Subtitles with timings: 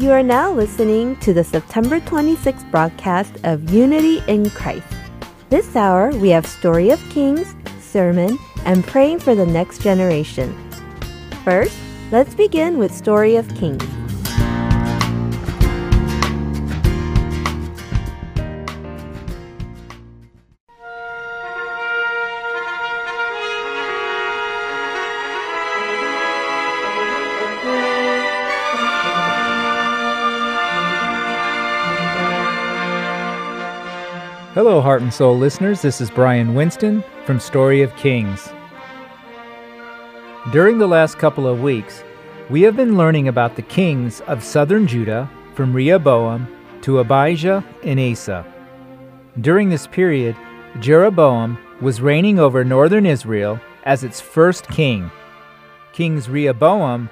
[0.00, 4.86] You are now listening to the September 26th broadcast of Unity in Christ.
[5.50, 10.56] This hour, we have Story of Kings, sermon, and praying for the next generation.
[11.44, 11.76] First,
[12.10, 13.99] let's begin with Story of Kings.
[34.62, 35.80] Hello, Heart and Soul listeners.
[35.80, 38.50] This is Brian Winston from Story of Kings.
[40.52, 42.04] During the last couple of weeks,
[42.50, 46.46] we have been learning about the kings of southern Judah from Rehoboam
[46.82, 48.44] to Abijah and Asa.
[49.40, 50.36] During this period,
[50.78, 55.10] Jeroboam was reigning over northern Israel as its first king.
[55.94, 57.08] Kings Rehoboam,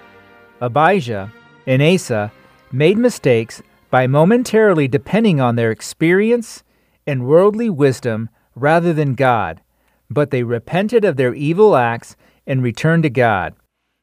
[0.60, 1.32] Abijah,
[1.66, 2.30] and Asa
[2.72, 6.62] made mistakes by momentarily depending on their experience
[7.08, 9.62] and worldly wisdom rather than God,
[10.10, 13.54] but they repented of their evil acts and returned to God.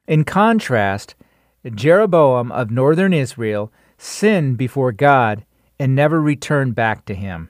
[0.07, 1.13] In contrast,
[1.69, 5.45] Jeroboam of northern Israel sinned before God
[5.79, 7.49] and never returned back to him.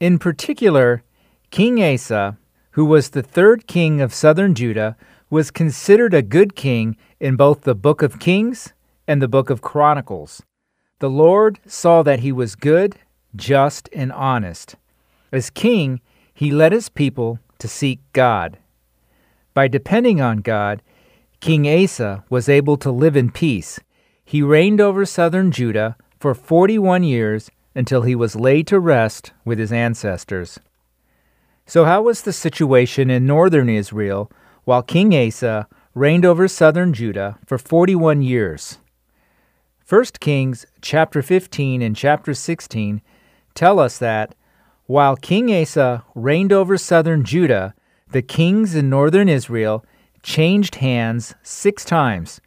[0.00, 1.02] In particular,
[1.50, 2.38] King Asa,
[2.72, 4.96] who was the third king of southern Judah,
[5.28, 8.72] was considered a good king in both the book of Kings
[9.06, 10.42] and the book of Chronicles.
[11.00, 12.96] The Lord saw that he was good
[13.36, 14.76] just, and honest.
[15.32, 16.00] As king,
[16.32, 18.58] he led his people to seek God.
[19.54, 20.82] By depending on God,
[21.40, 23.78] King Asa was able to live in peace.
[24.24, 29.58] He reigned over southern Judah for 41 years until he was laid to rest with
[29.58, 30.58] his ancestors.
[31.66, 34.30] So, how was the situation in northern Israel
[34.64, 38.78] while King Asa reigned over southern Judah for 41 years?
[39.86, 43.02] 1 Kings chapter 15 and chapter 16
[43.54, 44.34] tell us that
[44.86, 47.74] while King Asa reigned over southern Judah,
[48.10, 49.84] the kings in northern Israel
[50.22, 52.40] changed hands six times.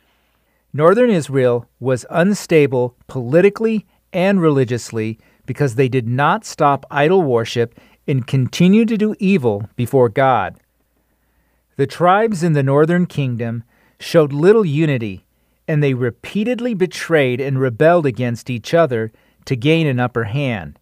[0.74, 8.28] Northern Israel was unstable politically and religiously because they did not stop idol worship and
[8.28, 10.58] continued to do evil before God.
[11.78, 13.64] The tribes in the northern kingdom
[14.00, 15.26] showed little unity,
[15.68, 19.12] and they repeatedly betrayed and rebelled against each other
[19.46, 20.80] to gain an upper hand.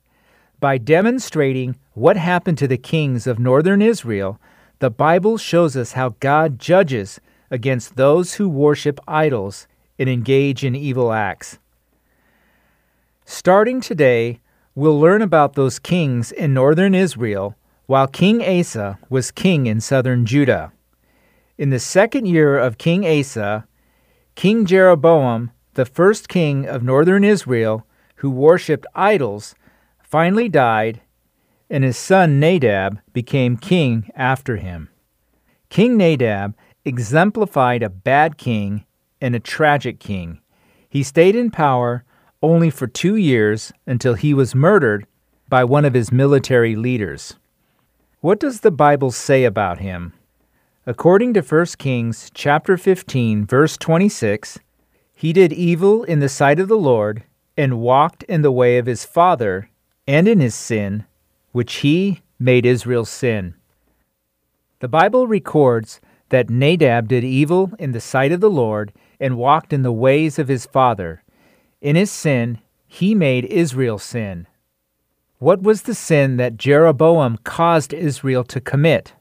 [0.66, 4.40] By demonstrating what happened to the kings of northern Israel,
[4.80, 7.22] the Bible shows us how God judges
[7.52, 9.68] against those who worship idols
[10.00, 11.60] and engage in evil acts.
[13.26, 14.40] Starting today,
[14.74, 17.56] we'll learn about those kings in northern Israel
[17.86, 20.72] while King Asa was king in southern Judah.
[21.60, 23.68] In the second year of King Asa,
[24.34, 29.54] King Jeroboam, the first king of northern Israel, who worshipped idols,
[30.16, 31.02] finally died,
[31.70, 34.88] and his son Nadab became king after him.
[35.68, 36.56] King Nadab
[36.86, 38.86] exemplified a bad king
[39.20, 40.40] and a tragic king.
[40.88, 42.06] He stayed in power
[42.42, 45.06] only for two years until he was murdered
[45.50, 47.36] by one of his military leaders.
[48.22, 50.14] What does the Bible say about him?
[50.86, 54.60] According to 1 Kings chapter 15 verse 26,
[55.14, 57.26] he did evil in the sight of the Lord
[57.58, 59.68] and walked in the way of his father
[60.08, 61.06] and in his sin,
[61.52, 63.56] which he made Israel sin.
[64.80, 69.72] The Bible records that Nadab did evil in the sight of the Lord and walked
[69.72, 71.24] in the ways of his father.
[71.82, 74.48] In his sin, he made Israel sin.
[75.38, 79.14] What was the sin that Jeroboam caused Israel to commit?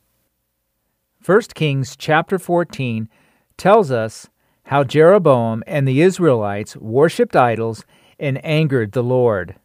[1.25, 3.09] 1 Kings chapter 14
[3.57, 4.29] tells us
[4.65, 7.85] how Jeroboam and the Israelites worshipped idols
[8.19, 9.57] and angered the Lord.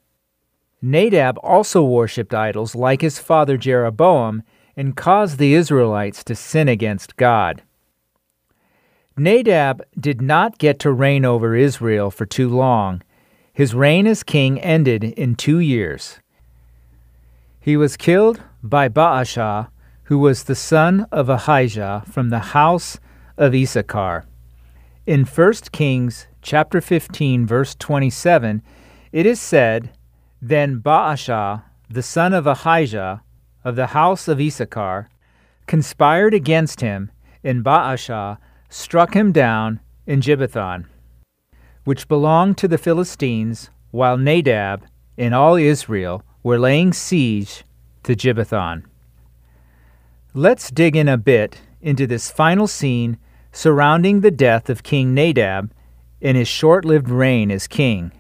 [0.82, 4.44] Nadab also worshipped idols like his father Jeroboam
[4.78, 7.64] and caused the Israelites to sin against God.
[9.18, 13.02] Nadab did not get to reign over Israel for too long.
[13.52, 16.20] His reign as king ended in two years.
[17.60, 19.68] He was killed by Baasha,
[20.04, 22.98] who was the son of Ahijah from the house
[23.38, 24.26] of Issachar.
[25.06, 28.62] In 1 Kings chapter 15 verse 27,
[29.12, 29.92] it is said,
[30.42, 33.22] then Baasha, the son of Ahijah,
[33.64, 35.10] of the house of Issachar,
[35.68, 37.12] conspired against him,
[37.44, 38.38] and Baasha
[38.70, 40.86] struck him down in Gibbethon,
[41.84, 44.86] which belonged to the Philistines, while Nadab
[45.18, 47.64] and all Israel were laying siege
[48.04, 48.84] to Gibbethon.
[50.34, 53.18] Let's dig in a bit into this final scene
[53.52, 55.74] surrounding the death of King Nadab
[56.22, 58.12] in his short lived reign as king.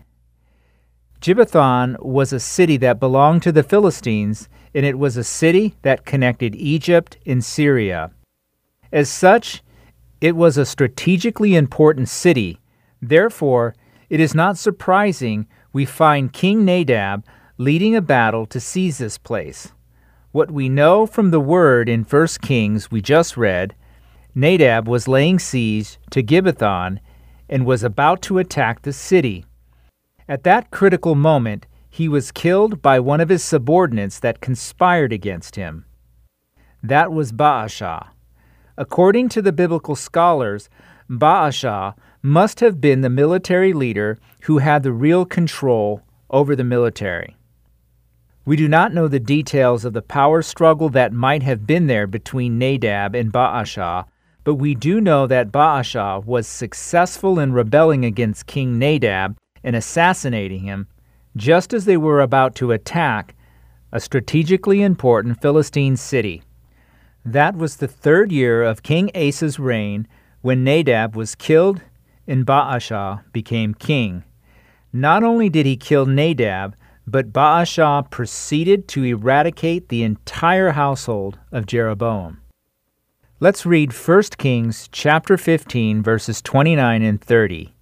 [1.21, 6.06] Gibbethon was a city that belonged to the Philistines, and it was a city that
[6.06, 8.12] connected Egypt and Syria.
[8.92, 9.62] As such,
[10.21, 12.62] it was a strategically important city.
[13.01, 13.75] Therefore,
[14.10, 17.25] it is not surprising we find King Nadab
[17.57, 19.74] leading a battle to seize this place.
[20.31, 23.75] What we know from the word in 1 Kings we just read,
[24.33, 27.00] Nadab was laying siege to Gibbethon
[27.50, 29.45] and was about to attack the city.
[30.29, 35.55] At that critical moment, he was killed by one of his subordinates that conspired against
[35.55, 35.85] him.
[36.83, 38.09] That was Baasha.
[38.77, 40.69] According to the biblical scholars,
[41.09, 47.35] Baasha must have been the military leader who had the real control over the military.
[48.45, 52.05] We do not know the details of the power struggle that might have been there
[52.05, 54.05] between Nadab and Baasha,
[54.43, 60.61] but we do know that Baasha was successful in rebelling against King Nadab and assassinating
[60.61, 60.88] him
[61.35, 63.35] just as they were about to attack
[63.91, 66.44] a strategically important Philistine city.
[67.25, 70.07] That was the third year of King Asa's reign
[70.41, 71.81] when Nadab was killed
[72.27, 74.23] and Baasha became king.
[74.94, 76.75] Not only did he kill Nadab,
[77.06, 82.41] but Baasha proceeded to eradicate the entire household of Jeroboam.
[83.39, 87.73] Let's read 1 Kings chapter 15 verses 29 and 30.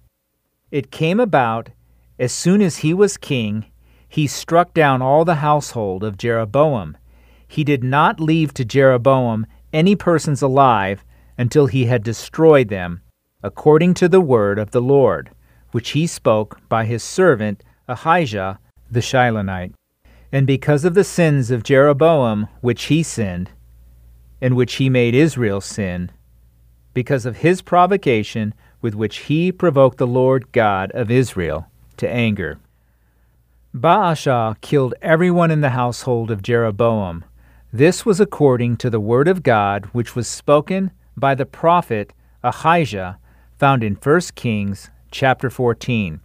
[0.70, 1.70] It came about
[2.18, 3.66] as soon as he was king,
[4.08, 6.96] he struck down all the household of Jeroboam.
[7.46, 11.04] He did not leave to Jeroboam any persons alive
[11.36, 13.02] until he had destroyed them,
[13.42, 15.30] according to the word of the Lord,
[15.70, 18.58] which he spoke by his servant Ahijah
[18.90, 19.74] the Shilonite.
[20.32, 23.50] And because of the sins of Jeroboam which he sinned,
[24.40, 26.10] and which he made Israel sin,
[26.92, 31.66] because of his provocation with which he provoked the Lord God of Israel,
[31.96, 32.58] to anger.
[33.74, 37.24] Baasha killed everyone in the household of Jeroboam.
[37.72, 43.18] This was according to the word of God which was spoken by the prophet Ahijah,
[43.58, 46.20] found in 1 Kings chapter 14.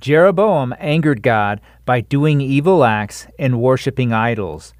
[0.00, 4.72] Jeroboam angered God by doing evil acts and worshiping idols.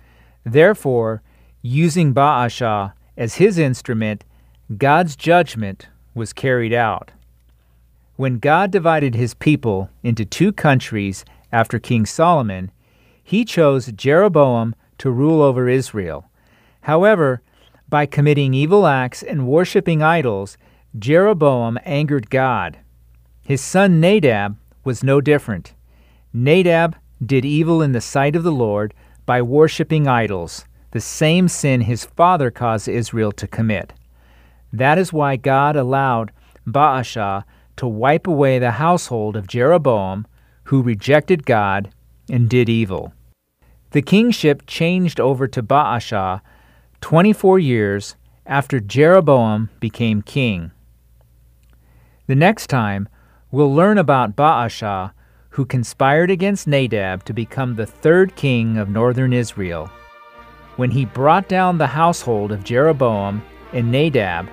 [0.45, 1.23] Therefore,
[1.62, 4.25] using Baasha as his instrument,
[4.77, 7.11] God's judgment was carried out.
[8.17, 12.71] When God divided his people into two countries after King Solomon,
[13.23, 16.29] he chose Jeroboam to rule over Israel.
[16.83, 17.43] However,
[17.89, 20.59] by committing evil acts and worshiping idols,
[20.99, 22.79] Jeroboam angered God.
[23.43, 25.75] His son Nadab was no different.
[26.33, 28.95] Nadab did evil in the sight of the Lord
[29.27, 33.93] by worshiping idols, the same sin his father caused Israel to commit.
[34.73, 36.33] That is why God allowed
[36.67, 37.45] Baasha
[37.77, 40.27] to wipe away the household of Jeroboam,
[40.65, 41.91] who rejected God
[42.31, 43.13] and did evil.
[43.93, 46.43] The kingship changed over to Baasha
[47.01, 50.71] 24 years after Jeroboam became king.
[52.27, 53.09] The next time,
[53.51, 55.13] we'll learn about Baasha,
[55.51, 59.91] who conspired against Nadab to become the third king of northern Israel.
[60.77, 64.49] When he brought down the household of Jeroboam and Nadab,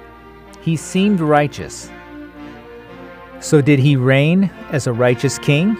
[0.61, 1.89] he seemed righteous
[3.39, 5.77] so, did he reign as a righteous king?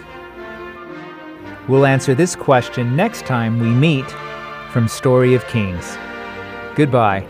[1.68, 4.08] We'll answer this question next time we meet
[4.70, 5.98] from Story of Kings.
[6.76, 7.26] Goodbye.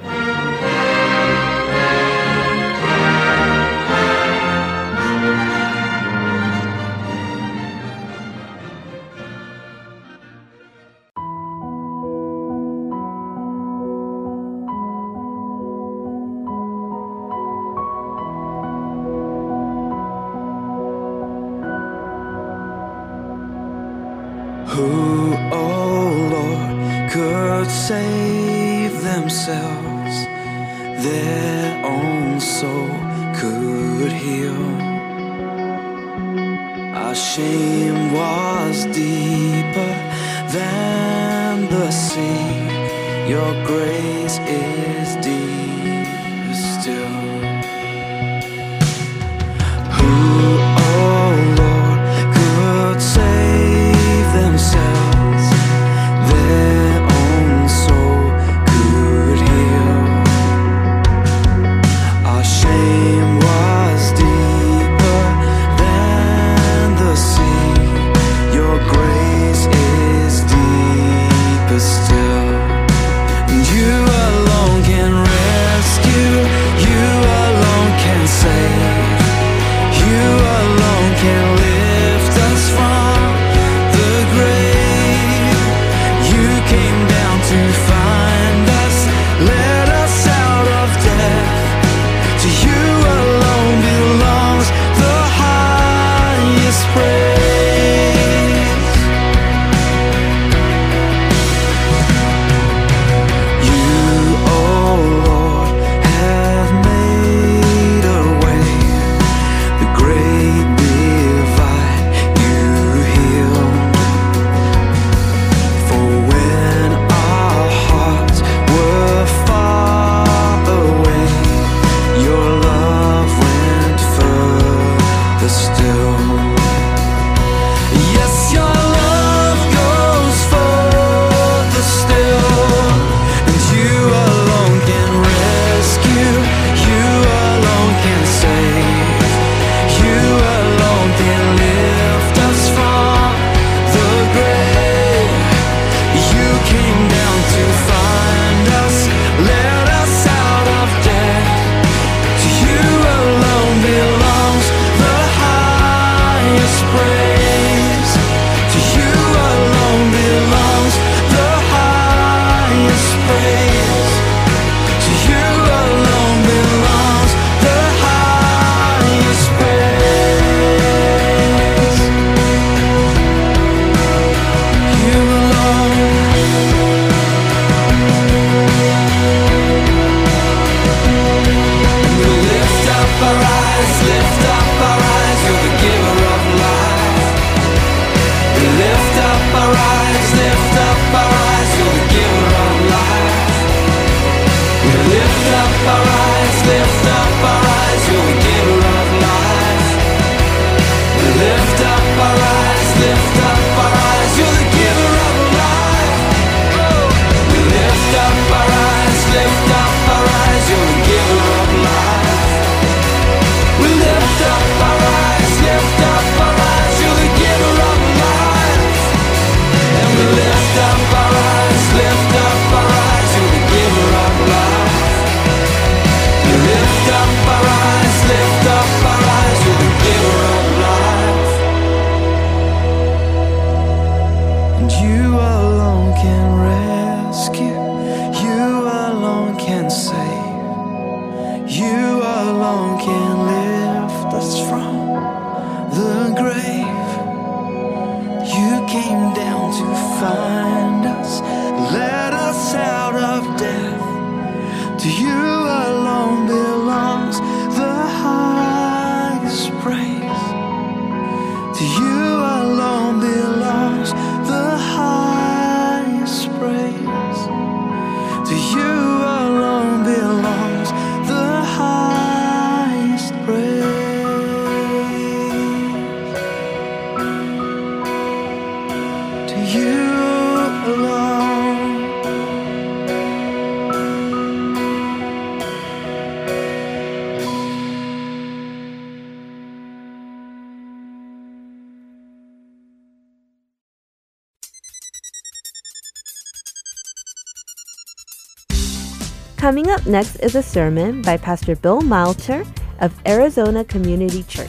[299.69, 302.65] Coming up next is a sermon by Pastor Bill Milter
[303.01, 304.67] of Arizona Community Church.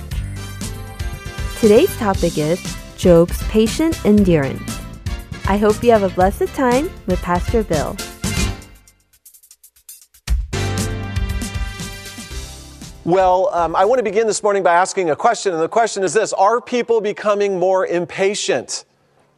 [1.62, 2.62] Today's topic is
[2.98, 4.77] Job's patient endurance.
[5.48, 7.96] I hope you have a blessed time with Pastor Bill.
[13.06, 16.03] Well, um, I want to begin this morning by asking a question, and the question
[16.03, 18.84] is this Are people becoming more impatient?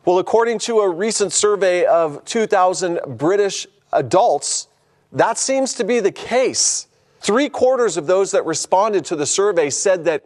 [0.06, 4.70] Well, according to a recent survey of 2,000 British adults,
[5.12, 6.88] that seems to be the case.
[7.20, 10.25] Three quarters of those that responded to the survey said that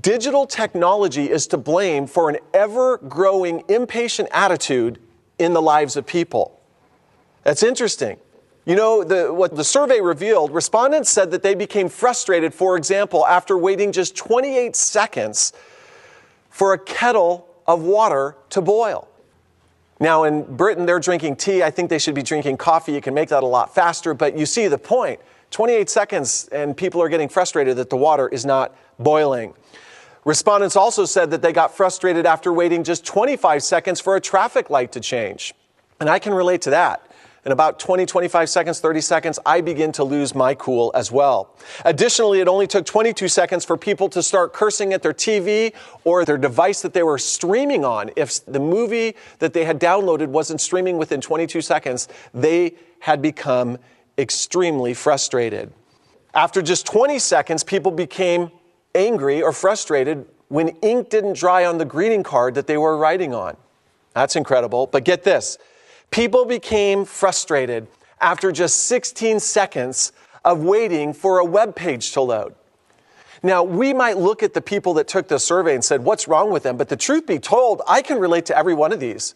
[0.00, 4.98] digital technology is to blame for an ever growing impatient attitude
[5.38, 6.60] in the lives of people.
[7.44, 8.18] That's interesting.
[8.64, 13.24] You know, the, what the survey revealed, respondents said that they became frustrated, for example,
[13.24, 15.52] after waiting just 28 seconds
[16.50, 19.08] for a kettle of water to boil.
[19.98, 21.62] Now, in Britain, they're drinking tea.
[21.62, 22.92] I think they should be drinking coffee.
[22.92, 25.20] You can make that a lot faster, but you see the point.
[25.50, 29.54] 28 seconds, and people are getting frustrated that the water is not boiling.
[30.24, 34.70] Respondents also said that they got frustrated after waiting just 25 seconds for a traffic
[34.70, 35.54] light to change.
[36.00, 37.10] And I can relate to that.
[37.46, 41.54] In about 20, 25 seconds, 30 seconds, I begin to lose my cool as well.
[41.84, 45.72] Additionally, it only took 22 seconds for people to start cursing at their TV
[46.02, 48.10] or their device that they were streaming on.
[48.16, 53.78] If the movie that they had downloaded wasn't streaming within 22 seconds, they had become
[54.18, 55.72] extremely frustrated.
[56.34, 58.50] After just 20 seconds, people became
[58.92, 63.32] angry or frustrated when ink didn't dry on the greeting card that they were writing
[63.32, 63.56] on.
[64.14, 64.88] That's incredible.
[64.88, 65.58] But get this
[66.10, 67.86] people became frustrated
[68.20, 70.12] after just 16 seconds
[70.44, 72.54] of waiting for a web page to load.
[73.42, 76.50] Now, we might look at the people that took the survey and said, What's wrong
[76.50, 76.76] with them?
[76.76, 79.34] But the truth be told, I can relate to every one of these.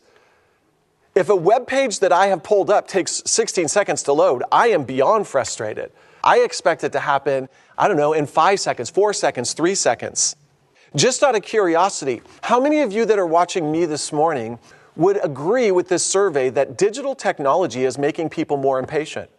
[1.15, 4.69] If a web page that I have pulled up takes 16 seconds to load, I
[4.69, 5.93] am beyond frustrated.
[6.23, 10.37] I expect it to happen, I don't know, in five seconds, four seconds, three seconds.
[10.95, 14.59] Just out of curiosity, how many of you that are watching me this morning
[14.97, 19.31] would agree with this survey that digital technology is making people more impatient?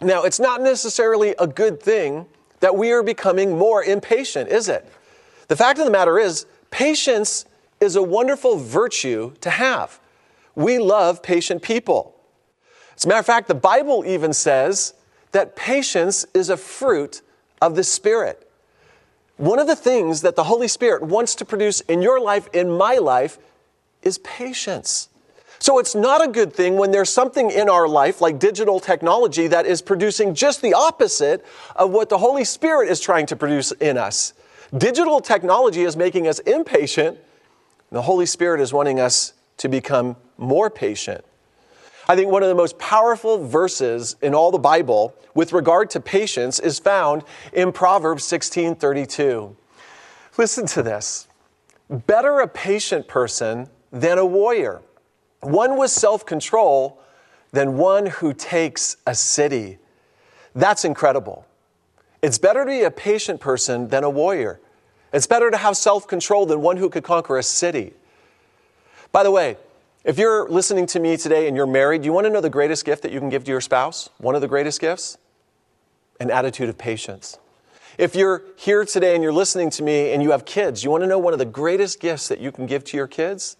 [0.00, 2.26] Now, it's not necessarily a good thing
[2.60, 4.88] that we are becoming more impatient, is it?
[5.48, 7.44] The fact of the matter is, patience
[7.80, 10.00] is a wonderful virtue to have.
[10.54, 12.14] We love patient people.
[12.96, 14.94] As a matter of fact, the Bible even says
[15.32, 17.22] that patience is a fruit
[17.60, 18.48] of the Spirit.
[19.36, 22.70] One of the things that the Holy Spirit wants to produce in your life, in
[22.70, 23.38] my life,
[24.02, 25.08] is patience.
[25.58, 29.46] So it's not a good thing when there's something in our life, like digital technology,
[29.46, 31.44] that is producing just the opposite
[31.76, 34.32] of what the Holy Spirit is trying to produce in us.
[34.76, 37.16] Digital technology is making us impatient.
[37.92, 41.24] The Holy Spirit is wanting us to become more patient.
[42.08, 46.00] I think one of the most powerful verses in all the Bible with regard to
[46.00, 49.54] patience is found in Proverbs 16:32.
[50.36, 51.28] Listen to this.
[51.88, 54.82] Better a patient person than a warrior,
[55.40, 56.98] one with self-control
[57.52, 59.78] than one who takes a city.
[60.54, 61.46] That's incredible.
[62.22, 64.60] It's better to be a patient person than a warrior.
[65.12, 67.92] It's better to have self control than one who could conquer a city.
[69.12, 69.58] By the way,
[70.04, 72.84] if you're listening to me today and you're married, you want to know the greatest
[72.84, 74.08] gift that you can give to your spouse?
[74.18, 75.18] One of the greatest gifts?
[76.18, 77.38] An attitude of patience.
[77.98, 81.02] If you're here today and you're listening to me and you have kids, you want
[81.02, 83.56] to know one of the greatest gifts that you can give to your kids?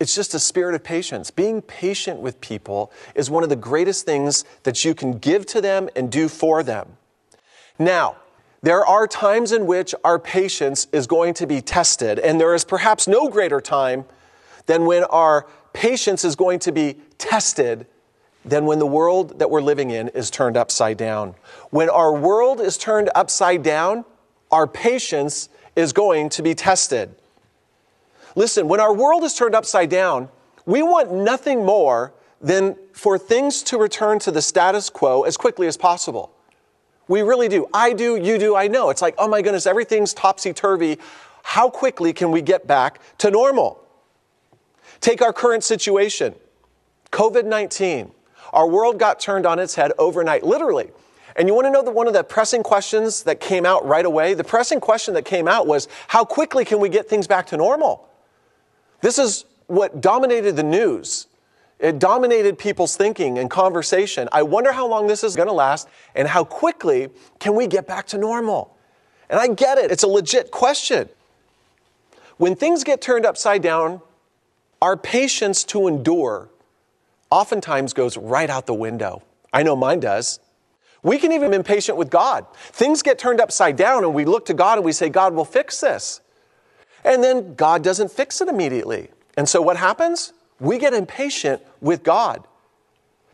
[0.00, 1.30] It's just a spirit of patience.
[1.30, 5.60] Being patient with people is one of the greatest things that you can give to
[5.60, 6.96] them and do for them.
[7.78, 8.16] Now,
[8.62, 12.64] there are times in which our patience is going to be tested, and there is
[12.64, 14.04] perhaps no greater time
[14.66, 17.86] than when our patience is going to be tested
[18.44, 21.34] than when the world that we're living in is turned upside down.
[21.70, 24.04] When our world is turned upside down,
[24.50, 27.14] our patience is going to be tested.
[28.38, 30.28] Listen, when our world is turned upside down,
[30.64, 35.66] we want nothing more than for things to return to the status quo as quickly
[35.66, 36.30] as possible.
[37.08, 37.66] We really do.
[37.74, 38.90] I do, you do, I know.
[38.90, 41.00] It's like, oh my goodness, everything's topsy turvy.
[41.42, 43.84] How quickly can we get back to normal?
[45.00, 46.32] Take our current situation
[47.10, 48.12] COVID 19.
[48.52, 50.92] Our world got turned on its head overnight, literally.
[51.34, 54.06] And you want to know that one of the pressing questions that came out right
[54.06, 54.34] away?
[54.34, 57.56] The pressing question that came out was how quickly can we get things back to
[57.56, 58.07] normal?
[59.00, 61.26] This is what dominated the news.
[61.78, 64.28] It dominated people's thinking and conversation.
[64.32, 67.86] I wonder how long this is going to last and how quickly can we get
[67.86, 68.76] back to normal?
[69.30, 71.08] And I get it, it's a legit question.
[72.38, 74.00] When things get turned upside down,
[74.80, 76.48] our patience to endure
[77.30, 79.22] oftentimes goes right out the window.
[79.52, 80.40] I know mine does.
[81.02, 82.46] We can even be impatient with God.
[82.54, 85.44] Things get turned upside down, and we look to God and we say, God will
[85.44, 86.20] fix this.
[87.04, 89.08] And then God doesn't fix it immediately.
[89.36, 90.32] And so what happens?
[90.60, 92.44] We get impatient with God.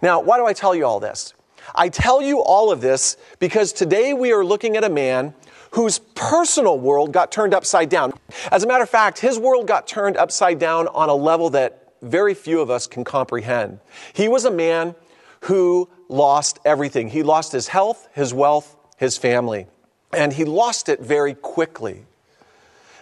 [0.02, 1.32] Now, why do I tell you all this?
[1.74, 5.34] I tell you all of this because today we are looking at a man
[5.70, 8.12] whose personal world got turned upside down.
[8.52, 11.94] As a matter of fact, his world got turned upside down on a level that
[12.02, 13.80] very few of us can comprehend.
[14.12, 14.94] He was a man
[15.40, 17.08] who lost everything.
[17.08, 19.66] He lost his health, his wealth, his family,
[20.12, 22.04] and he lost it very quickly.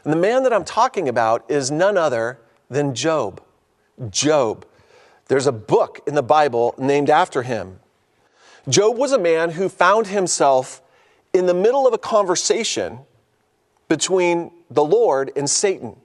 [0.05, 2.38] And the man that I'm talking about is none other
[2.69, 3.41] than Job.
[4.11, 4.67] Job.
[5.29, 7.79] There's a book in the Bible named after him.
[8.69, 10.83] Job was a man who found himself
[11.33, 13.01] in the middle of a conversation
[13.88, 15.97] between the Lord and Satan.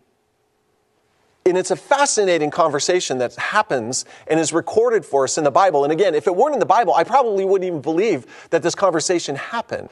[1.46, 5.84] And it's a fascinating conversation that happens and is recorded for us in the Bible.
[5.84, 8.76] And again, if it weren't in the Bible, I probably wouldn't even believe that this
[8.76, 9.90] conversation happened.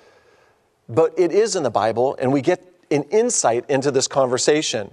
[0.90, 4.92] But it is in the Bible, and we get an insight into this conversation.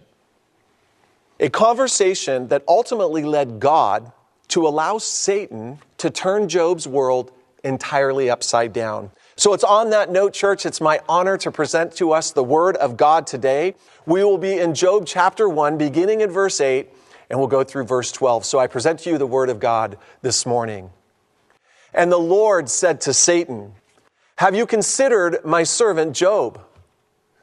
[1.41, 4.13] A conversation that ultimately led God
[4.49, 7.33] to allow Satan to turn Job's world
[7.65, 9.11] entirely upside down.
[9.37, 12.77] So it's on that note, church, it's my honor to present to us the Word
[12.77, 13.75] of God today.
[14.05, 16.89] We will be in Job chapter 1, beginning in verse 8,
[17.31, 18.45] and we'll go through verse 12.
[18.45, 20.91] So I present to you the Word of God this morning.
[21.95, 23.75] And the Lord said to Satan,
[24.37, 26.61] Have you considered my servant Job,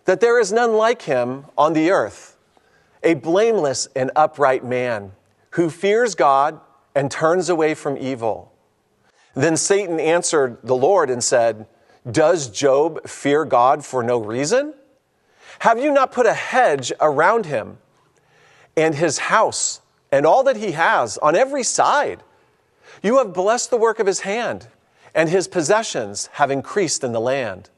[0.09, 2.35] that there is none like him on the earth,
[3.03, 5.11] a blameless and upright man
[5.51, 6.59] who fears God
[6.95, 8.51] and turns away from evil?
[9.35, 11.67] Then Satan answered the Lord and said,
[12.09, 14.73] does Job fear God for no reason?
[15.59, 17.77] Have you not put a hedge around him
[18.75, 19.79] and his house
[20.11, 22.23] and all that he has on every side?
[23.03, 24.69] You have blessed the work of his hand,
[25.13, 27.69] and his possessions have increased in the land.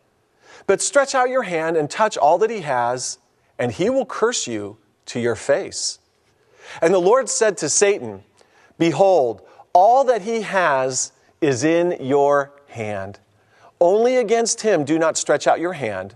[0.67, 3.17] But stretch out your hand and touch all that he has,
[3.57, 5.99] and he will curse you to your face.
[6.81, 8.23] And the Lord said to Satan,
[8.77, 9.41] Behold,
[9.73, 13.19] all that he has is in your hand.
[13.79, 16.15] Only against him do not stretch out your hand.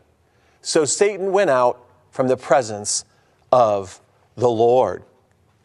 [0.62, 3.06] So Satan went out from the presence
[3.52, 4.00] of
[4.36, 5.04] the Lord.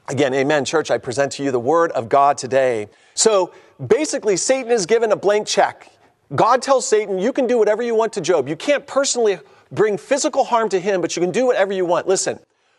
[0.09, 0.91] Again, amen, church.
[0.91, 2.89] I present to you the word of God today.
[3.15, 3.53] So
[3.85, 5.91] basically, Satan is given a blank check.
[6.35, 8.49] God tells Satan, You can do whatever you want to Job.
[8.49, 9.39] You can't personally
[9.73, 12.07] bring physical harm to him, but you can do whatever you want.
[12.07, 12.39] Listen,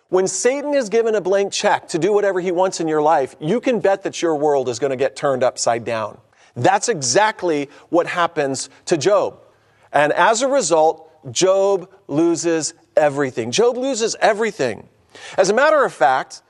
[0.09, 3.35] when Satan is given a blank check to do whatever he wants in your life,
[3.39, 6.17] you can bet that your world is going to get turned upside down.
[6.55, 9.39] That's exactly what happens to Job.
[9.93, 13.51] And as a result, Job loses everything.
[13.51, 14.89] Job loses everything.
[15.37, 16.41] As a matter of fact,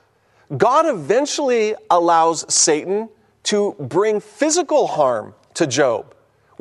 [0.56, 3.08] God eventually allows Satan
[3.44, 6.11] to bring physical harm to Job.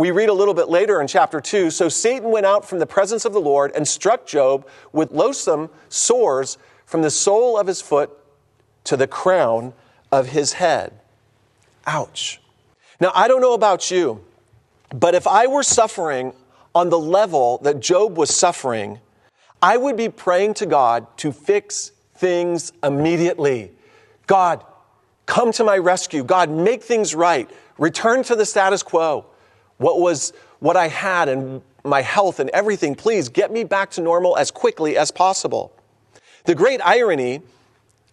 [0.02, 2.88] We read a little bit later in chapter 2 So Satan went out from the
[2.88, 7.84] presence of the Lord and struck Job with loathsome sores from the sole of his
[7.84, 8.10] foot
[8.86, 9.74] to the crown
[10.12, 11.00] of his head.
[11.86, 12.42] Ouch.
[13.00, 14.26] Now, I don't know about you,
[14.90, 16.34] But if I were suffering
[16.74, 19.02] on the level that Job was suffering,
[19.62, 23.72] I would be praying to God to fix things immediately.
[24.26, 24.66] God,
[25.28, 26.24] come to my rescue.
[26.24, 27.48] God, make things right.
[27.78, 29.28] Return to the status quo.
[29.82, 34.02] What was what I had and my health and everything, please get me back to
[34.02, 35.74] normal as quickly as possible.
[36.46, 37.42] The great irony,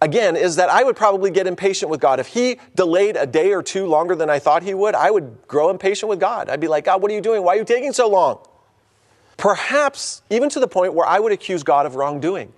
[0.00, 2.20] again, is that I would probably get impatient with God.
[2.20, 5.46] If He delayed a day or two longer than I thought He would, I would
[5.46, 6.48] grow impatient with God.
[6.48, 7.42] I'd be like, God, what are you doing?
[7.42, 8.38] Why are you taking so long?
[9.37, 12.50] Perhaps even to the point where I would accuse God of wrongdoing.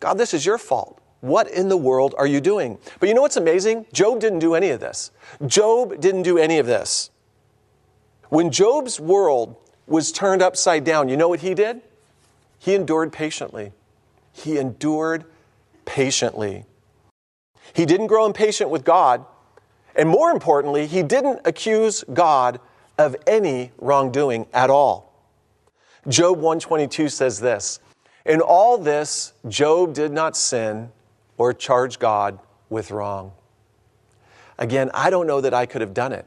[0.00, 1.00] God, this is your fault.
[1.20, 2.78] What in the world are you doing?
[2.98, 3.86] But you know what's amazing?
[3.92, 5.10] Job didn't do any of this.
[5.46, 7.10] Job didn't do any of this.
[8.32, 11.82] When Job's world was turned upside down, you know what he did?
[12.58, 13.72] He endured patiently.
[14.32, 15.26] He endured
[15.84, 16.64] patiently.
[17.74, 19.26] He didn't grow impatient with God.
[19.94, 22.58] And more importantly, he didn't accuse God
[22.96, 25.12] of any wrongdoing at all.
[26.08, 27.80] Job 122 says this
[28.24, 30.90] In all this, Job did not sin
[31.36, 32.38] or charge God
[32.70, 33.32] with wrong.
[34.56, 36.24] Again, I don't know that I could have done it,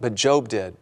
[0.00, 0.76] but Job did.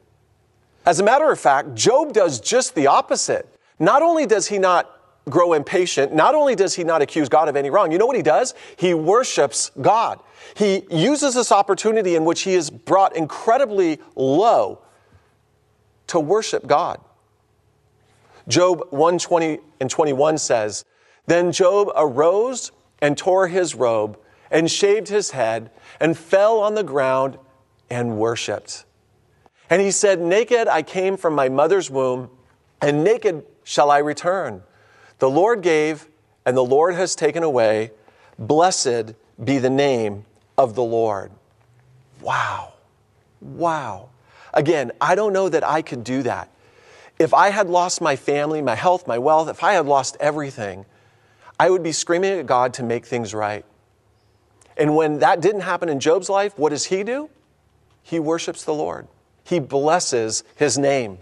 [0.84, 3.48] As a matter of fact, Job does just the opposite.
[3.78, 4.90] Not only does he not
[5.28, 8.16] grow impatient, not only does he not accuse God of any wrong, you know what
[8.16, 8.54] he does?
[8.76, 10.18] He worships God.
[10.56, 14.80] He uses this opportunity in which he is brought incredibly low
[16.08, 17.00] to worship God.
[18.48, 20.84] Job 120 and 21 says,
[21.26, 24.18] Then Job arose and tore his robe
[24.50, 27.38] and shaved his head and fell on the ground
[27.88, 28.84] and worshiped.
[29.72, 32.28] And he said, Naked I came from my mother's womb,
[32.82, 34.62] and naked shall I return.
[35.18, 36.08] The Lord gave,
[36.44, 37.90] and the Lord has taken away.
[38.38, 40.26] Blessed be the name
[40.58, 41.32] of the Lord.
[42.20, 42.74] Wow.
[43.40, 44.10] Wow.
[44.52, 46.50] Again, I don't know that I could do that.
[47.18, 50.84] If I had lost my family, my health, my wealth, if I had lost everything,
[51.58, 53.64] I would be screaming at God to make things right.
[54.76, 57.30] And when that didn't happen in Job's life, what does he do?
[58.02, 59.08] He worships the Lord,
[59.44, 61.18] he blesses his name.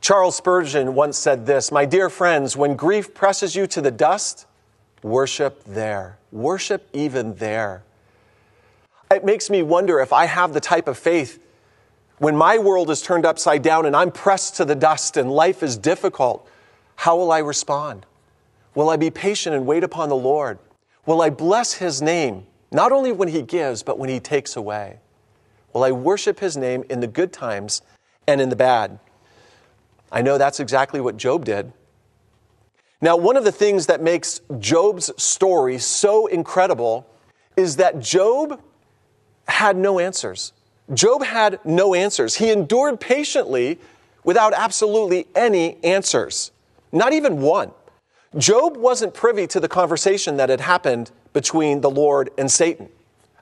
[0.00, 4.46] Charles Spurgeon once said this My dear friends, when grief presses you to the dust,
[5.02, 6.18] worship there.
[6.30, 7.82] Worship even there.
[9.10, 11.40] It makes me wonder if I have the type of faith
[12.18, 15.62] when my world is turned upside down and I'm pressed to the dust and life
[15.62, 16.48] is difficult,
[16.96, 18.06] how will I respond?
[18.74, 20.58] Will I be patient and wait upon the Lord?
[21.06, 24.98] Will I bless His name, not only when He gives, but when He takes away?
[25.82, 27.82] I worship His name in the good times
[28.26, 28.98] and in the bad?
[30.10, 31.72] I know that's exactly what Job did.
[33.00, 37.06] Now, one of the things that makes Job's story so incredible
[37.56, 38.60] is that Job
[39.46, 40.52] had no answers.
[40.94, 42.36] Job had no answers.
[42.36, 43.78] He endured patiently
[44.24, 46.50] without absolutely any answers,
[46.92, 47.72] not even one.
[48.36, 52.88] Job wasn't privy to the conversation that had happened between the Lord and Satan.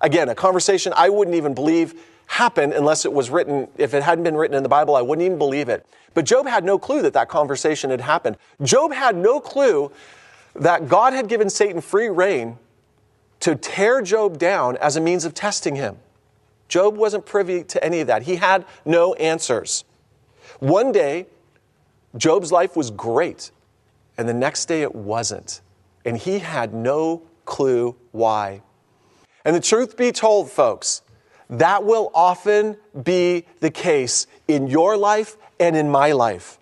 [0.00, 1.94] Again, a conversation I wouldn't even believe
[2.26, 3.68] happened unless it was written.
[3.76, 5.86] If it hadn't been written in the Bible, I wouldn't even believe it.
[6.14, 8.36] But Job had no clue that that conversation had happened.
[8.62, 9.92] Job had no clue
[10.54, 12.58] that God had given Satan free reign
[13.40, 15.96] to tear Job down as a means of testing him.
[16.68, 18.22] Job wasn't privy to any of that.
[18.22, 19.84] He had no answers.
[20.58, 21.26] One day,
[22.16, 23.50] Job's life was great,
[24.16, 25.60] and the next day it wasn't.
[26.04, 28.62] And he had no clue why.
[29.46, 31.02] And the truth be told, folks,
[31.48, 36.58] that will often be the case in your life and in my life.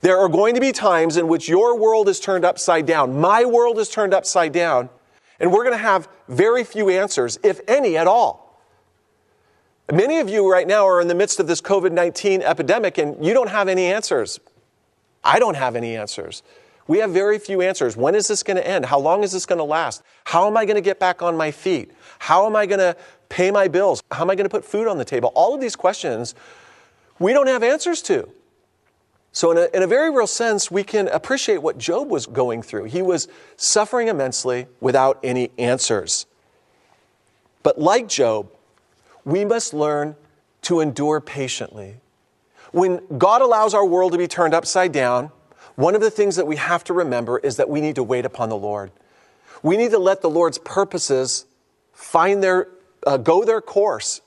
[0.00, 3.44] There are going to be times in which your world is turned upside down, my
[3.44, 4.88] world is turned upside down,
[5.40, 8.58] and we're going to have very few answers, if any at all.
[9.92, 13.22] Many of you right now are in the midst of this COVID 19 epidemic and
[13.22, 14.40] you don't have any answers.
[15.22, 16.42] I don't have any answers.
[16.88, 17.96] We have very few answers.
[17.96, 18.86] When is this going to end?
[18.86, 20.02] How long is this going to last?
[20.24, 21.92] How am I going to get back on my feet?
[22.18, 22.96] How am I going to
[23.28, 24.02] pay my bills?
[24.10, 25.32] How am I going to put food on the table?
[25.34, 26.34] All of these questions
[27.18, 28.28] we don't have answers to.
[29.34, 32.62] So, in a, in a very real sense, we can appreciate what Job was going
[32.62, 32.84] through.
[32.84, 36.26] He was suffering immensely without any answers.
[37.62, 38.50] But like Job,
[39.24, 40.16] we must learn
[40.62, 41.96] to endure patiently.
[42.72, 45.30] When God allows our world to be turned upside down,
[45.76, 48.24] one of the things that we have to remember is that we need to wait
[48.24, 48.90] upon the Lord.
[49.62, 51.46] We need to let the Lord's purposes
[51.92, 52.68] find their,
[53.06, 54.20] uh, go their course.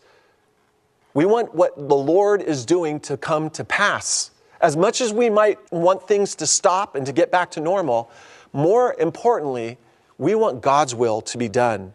[1.14, 4.32] We want what the Lord is doing to come to pass.
[4.60, 8.10] As much as we might want things to stop and to get back to normal,
[8.54, 9.78] more importantly,
[10.18, 11.94] we want God's will to be done.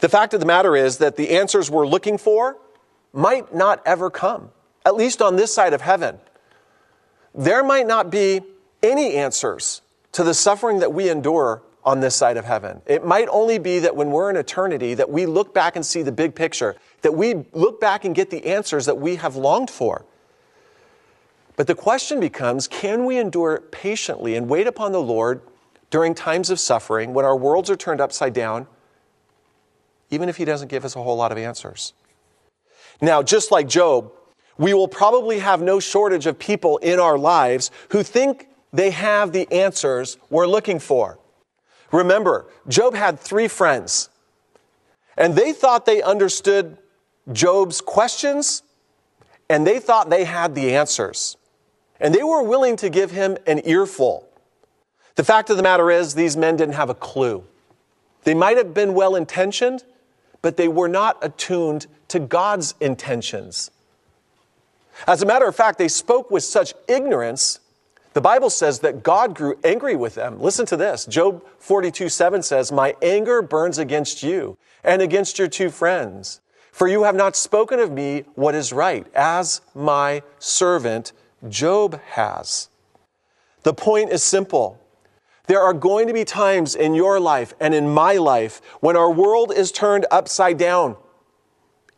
[0.00, 2.58] The fact of the matter is that the answers we're looking for
[3.12, 4.50] might not ever come.
[4.84, 6.18] at least on this side of heaven,
[7.34, 8.40] there might not be
[8.82, 12.80] any answers to the suffering that we endure on this side of heaven.
[12.86, 16.02] It might only be that when we're in eternity that we look back and see
[16.02, 19.70] the big picture, that we look back and get the answers that we have longed
[19.70, 20.04] for.
[21.56, 25.42] But the question becomes, can we endure patiently and wait upon the Lord
[25.90, 28.66] during times of suffering when our worlds are turned upside down,
[30.10, 31.92] even if he doesn't give us a whole lot of answers?
[33.00, 34.10] Now, just like Job,
[34.58, 39.32] we will probably have no shortage of people in our lives who think they have
[39.32, 41.18] the answers we're looking for.
[41.92, 44.08] Remember, Job had three friends,
[45.16, 46.76] and they thought they understood
[47.32, 48.62] Job's questions,
[49.48, 51.36] and they thought they had the answers.
[52.00, 54.28] And they were willing to give him an earful.
[55.14, 57.44] The fact of the matter is, these men didn't have a clue.
[58.24, 59.84] They might have been well intentioned,
[60.42, 63.70] but they were not attuned to God's intentions.
[65.06, 67.60] As a matter of fact, they spoke with such ignorance,
[68.14, 70.40] the Bible says that God grew angry with them.
[70.40, 75.48] Listen to this Job 42 7 says, My anger burns against you and against your
[75.48, 81.12] two friends, for you have not spoken of me what is right, as my servant
[81.48, 82.68] Job has.
[83.64, 84.80] The point is simple.
[85.46, 89.10] There are going to be times in your life and in my life when our
[89.10, 90.96] world is turned upside down,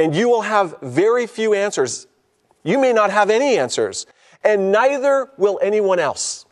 [0.00, 2.06] and you will have very few answers.
[2.66, 4.06] You may not have any answers,
[4.42, 6.46] and neither will anyone else.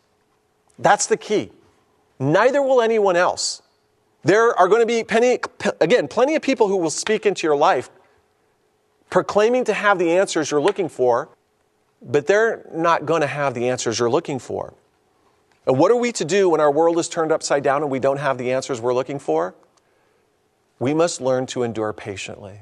[0.78, 1.50] That's the key.
[2.20, 3.62] Neither will anyone else.
[4.22, 5.40] There are going to be, plenty,
[5.80, 7.90] again, plenty of people who will speak into your life
[9.10, 11.30] proclaiming to have the answers you're looking for,
[12.00, 14.72] but they're not going to have the answers you're looking for.
[15.66, 17.98] And what are we to do when our world is turned upside down and we
[17.98, 19.56] don't have the answers we're looking for?
[20.78, 22.60] We must learn to endure patiently.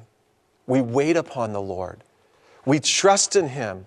[0.67, 2.03] We wait upon the Lord.
[2.65, 3.87] We trust in Him.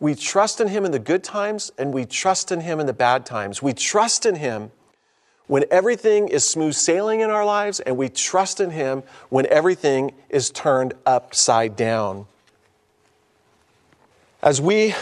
[0.00, 2.92] We trust in Him in the good times and we trust in Him in the
[2.92, 3.62] bad times.
[3.62, 4.70] We trust in Him
[5.48, 10.12] when everything is smooth sailing in our lives, and we trust in Him when everything
[10.28, 12.26] is turned upside down.
[14.42, 14.94] As we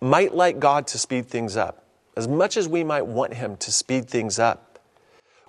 [0.00, 1.84] might like God to speed things up,
[2.16, 4.78] as much as we might want Him to speed things up,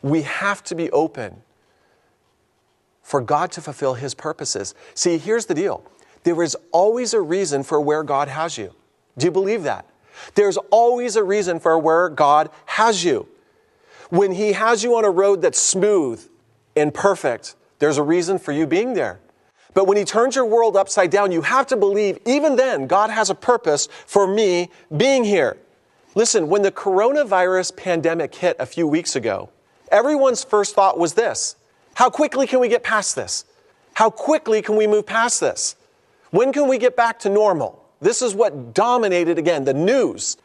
[0.02, 1.44] we have to be open
[3.12, 4.74] for God to fulfill His purposes.
[4.94, 5.84] See, here's the deal
[6.24, 8.74] there is always a reason for where God has you.
[9.18, 9.86] Do you believe that?
[10.36, 13.28] There's always a reason for where God has you.
[14.12, 16.26] When He has you on a road that's smooth
[16.78, 19.20] and perfect, there's a reason for you being there.
[19.74, 23.10] But when He turns your world upside down, you have to believe, even then, God
[23.10, 25.58] has a purpose for me being here.
[26.16, 29.50] Listen, when the coronavirus pandemic hit a few weeks ago,
[29.92, 31.58] everyone's first thought was this
[32.02, 33.46] How quickly can we get past this?
[33.94, 35.76] How quickly can we move past this?
[36.32, 37.86] When can we get back to normal?
[38.00, 40.36] This is what dominated, again, the news.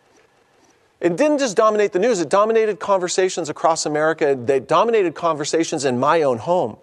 [1.00, 4.38] It didn't just dominate the news, it dominated conversations across America.
[4.38, 6.76] They dominated conversations in my own home.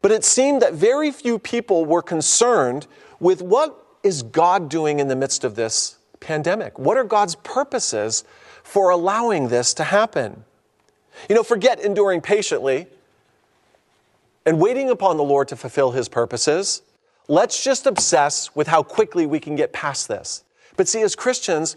[0.00, 2.86] But it seemed that very few people were concerned
[3.18, 6.78] with what is God doing in the midst of this pandemic?
[6.78, 8.22] What are God's purposes
[8.62, 10.44] for allowing this to happen?
[11.28, 12.86] You know, forget enduring patiently
[14.48, 16.80] and waiting upon the Lord to fulfill his purposes.
[17.28, 20.42] Let's just obsess with how quickly we can get past this.
[20.78, 21.76] But see, as Christians,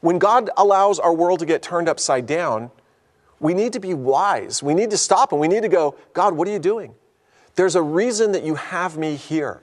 [0.00, 2.70] when God allows our world to get turned upside down,
[3.38, 4.62] we need to be wise.
[4.62, 6.94] We need to stop and we need to go, God, what are you doing?
[7.54, 9.60] There's a reason that you have me here.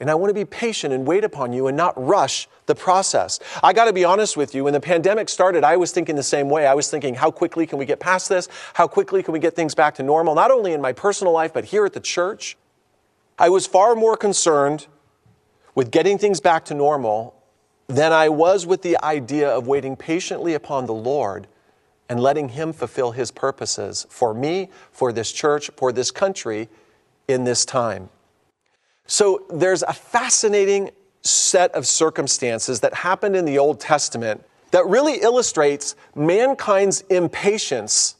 [0.00, 3.40] And I want to be patient and wait upon you and not rush the process.
[3.62, 4.64] I got to be honest with you.
[4.64, 6.66] When the pandemic started, I was thinking the same way.
[6.66, 8.48] I was thinking, how quickly can we get past this?
[8.74, 11.52] How quickly can we get things back to normal, not only in my personal life,
[11.52, 12.56] but here at the church?
[13.38, 14.86] I was far more concerned
[15.74, 17.34] with getting things back to normal
[17.88, 21.46] than I was with the idea of waiting patiently upon the Lord
[22.08, 26.68] and letting Him fulfill His purposes for me, for this church, for this country
[27.26, 28.10] in this time.
[29.08, 30.90] So there's a fascinating
[31.22, 38.16] set of circumstances that happened in the Old Testament that really illustrates mankind's impatience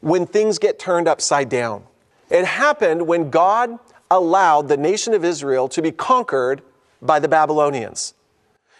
[0.00, 1.82] when things get turned upside down.
[2.30, 3.78] It happened when God
[4.10, 6.62] allowed the nation of Israel to be conquered
[7.02, 8.14] by the Babylonians.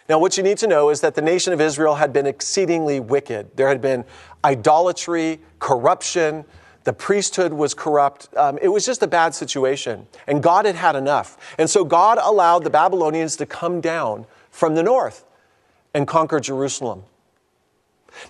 [0.07, 2.99] Now, what you need to know is that the nation of Israel had been exceedingly
[2.99, 3.55] wicked.
[3.55, 4.05] There had been
[4.43, 6.45] idolatry, corruption,
[6.83, 8.29] the priesthood was corrupt.
[8.35, 10.07] Um, it was just a bad situation.
[10.27, 11.55] And God had had enough.
[11.57, 15.25] And so God allowed the Babylonians to come down from the north
[15.93, 17.03] and conquer Jerusalem.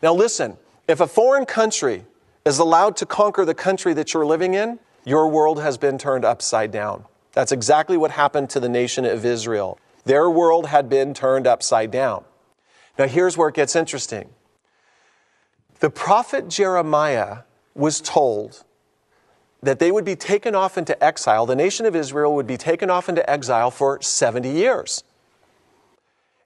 [0.02, 0.58] Now, listen
[0.88, 2.04] if a foreign country
[2.46, 6.26] is allowed to conquer the country that you're living in, your world has been turned
[6.26, 7.06] upside down.
[7.34, 9.78] That's exactly what happened to the nation of Israel.
[10.06, 12.24] Their world had been turned upside down.
[12.98, 14.30] Now, here's where it gets interesting.
[15.80, 17.40] The prophet Jeremiah
[17.80, 18.64] was told
[19.62, 22.90] that they would be taken off into exile, the nation of Israel would be taken
[22.90, 25.04] off into exile for 70 years.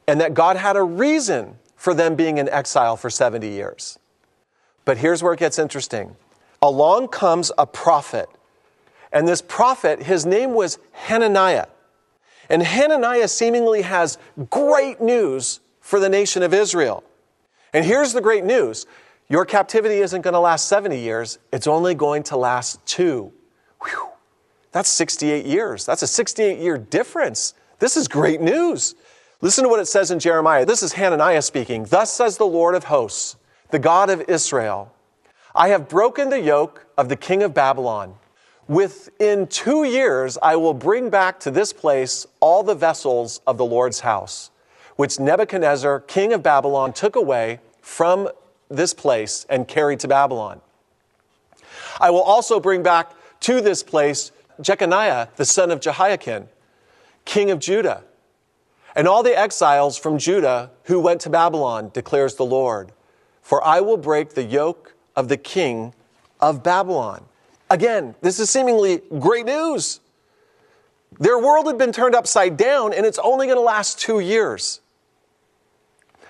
[0.07, 3.99] And that God had a reason for them being in exile for 70 years.
[4.85, 6.15] But here's where it gets interesting.
[6.61, 8.29] Along comes a prophet.
[9.11, 11.67] And this prophet, his name was Hananiah.
[12.49, 14.17] And Hananiah seemingly has
[14.49, 17.03] great news for the nation of Israel.
[17.73, 18.85] And here's the great news
[19.33, 23.33] your captivity isn't going to last 70 years, it's only going to last two.
[23.81, 24.09] Whew.
[24.71, 25.87] That's 68 years.
[25.87, 27.55] That's a 68 year difference.
[27.79, 28.93] This is great news.
[29.41, 30.67] Listen to what it says in Jeremiah.
[30.67, 31.85] This is Hananiah speaking.
[31.85, 33.35] Thus says the Lord of hosts,
[33.71, 34.93] the God of Israel
[35.55, 38.13] I have broken the yoke of the king of Babylon.
[38.67, 43.65] Within two years, I will bring back to this place all the vessels of the
[43.65, 44.51] Lord's house,
[44.95, 48.29] which Nebuchadnezzar, king of Babylon, took away from
[48.75, 50.61] this place and carried to Babylon.
[51.99, 54.31] I will also bring back to this place
[54.61, 56.47] Jeconiah, the son of Jehoiakim,
[57.25, 58.03] king of Judah,
[58.95, 62.91] and all the exiles from Judah who went to Babylon, declares the Lord.
[63.41, 65.93] For I will break the yoke of the king
[66.39, 67.25] of Babylon.
[67.69, 69.99] Again, this is seemingly great news.
[71.19, 74.79] Their world had been turned upside down, and it's only going to last two years.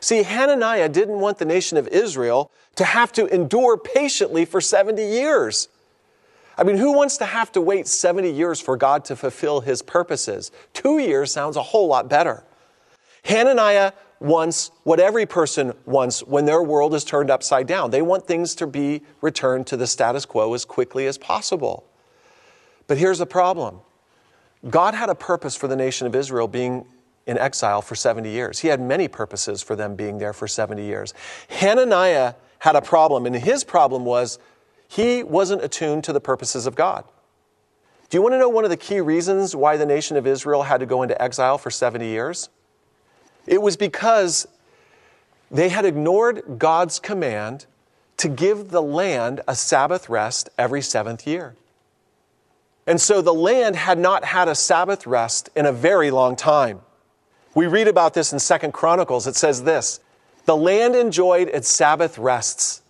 [0.04, 5.02] See, Hananiah didn't want the nation of Israel to have to endure patiently for 70
[5.02, 5.70] years.
[6.58, 9.82] I mean, who wants to have to wait 70 years for God to fulfill his
[9.82, 10.52] purposes?
[10.74, 12.44] Two years sounds a whole lot better.
[13.24, 17.90] Hananiah wants what every person wants when their world is turned upside down.
[17.90, 21.86] They want things to be returned to the status quo as quickly as possible.
[22.88, 23.80] But here's the problem
[24.70, 26.88] God had a purpose for the nation of Israel being
[27.26, 28.60] in exile for 70 years.
[28.60, 31.14] He had many purposes for them being there for 70 years.
[31.50, 34.40] Hananiah had a problem, and his problem was
[34.88, 37.06] he wasn't attuned to the purposes of God.
[38.10, 40.64] Do you want to know one of the key reasons why the nation of Israel
[40.64, 42.50] had to go into exile for 70 years?
[43.48, 44.48] It was because
[45.50, 47.66] they had ignored God's command
[48.18, 51.56] to give the land a Sabbath rest every seventh year.
[52.86, 56.82] And so the land had not had a Sabbath rest in a very long time.
[57.56, 59.28] We read about this in Second Chronicles.
[59.28, 60.00] It says this
[60.46, 62.82] The land enjoyed its Sabbath rests.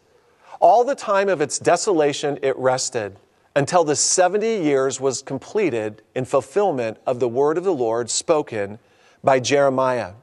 [0.59, 3.18] All the time of its desolation, it rested
[3.55, 8.80] until the 70 years was completed in fulfillment of the word of the Lord spoken
[9.24, 10.14] by Jeremiah.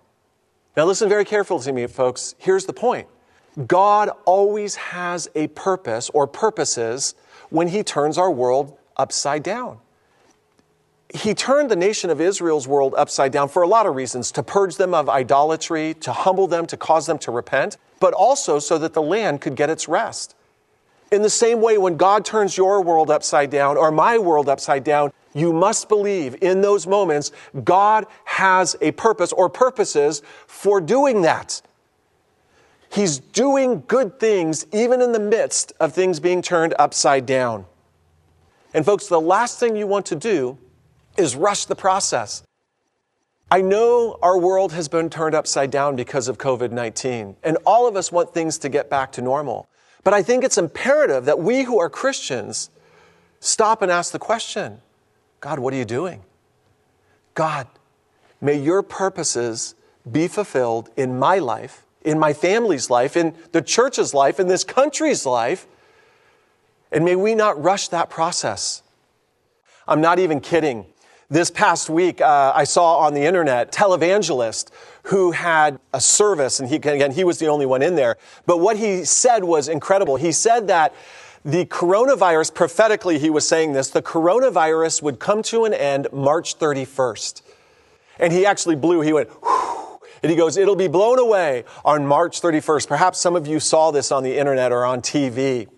[0.76, 2.34] Now, listen very carefully to me, folks.
[2.38, 3.09] Here's the point
[3.66, 7.14] God always has a purpose or purposes
[7.51, 9.78] when He turns our world upside down
[11.14, 14.42] he turned the nation of Israel's world upside down for a lot of reasons to
[14.42, 18.78] purge them of idolatry, to humble them, to cause them to repent, but also so
[18.78, 20.36] that the land could get its rest.
[21.11, 24.84] In the same way, when God turns your world upside down or my world upside
[24.84, 27.32] down, you must believe in those moments
[27.64, 31.62] God has a purpose or purposes for doing that.
[32.92, 37.66] He's doing good things even in the midst of things being turned upside down.
[38.74, 40.58] And, folks, the last thing you want to do
[41.16, 42.42] is rush the process.
[43.50, 47.88] I know our world has been turned upside down because of COVID 19, and all
[47.88, 49.68] of us want things to get back to normal.
[50.04, 52.70] But I think it's imperative that we who are Christians
[53.40, 54.80] stop and ask the question
[55.40, 56.22] God, what are you doing?
[57.34, 57.66] God,
[58.40, 59.74] may your purposes
[60.11, 64.64] be fulfilled in my life, in my family's life, in the church's life, in this
[64.64, 65.66] country's life,
[66.92, 68.82] and may we not rush that process.
[69.86, 70.86] I'm not even kidding.
[71.33, 74.70] This past week, uh, I saw on the internet televangelist
[75.05, 78.16] who had a service, and he again he was the only one in there.
[78.47, 80.16] But what he said was incredible.
[80.16, 80.93] He said that
[81.45, 86.59] the coronavirus, prophetically, he was saying this, the coronavirus would come to an end March
[86.59, 87.43] 31st.
[88.18, 89.31] And he actually blew, he went,
[90.22, 92.89] and he goes, it'll be blown away on March 31st.
[92.89, 95.68] Perhaps some of you saw this on the internet or on TV.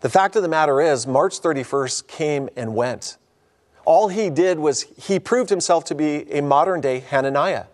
[0.00, 3.16] The fact of the matter is, March 31st came and went.
[3.84, 7.64] All he did was he proved himself to be a modern day Hananiah.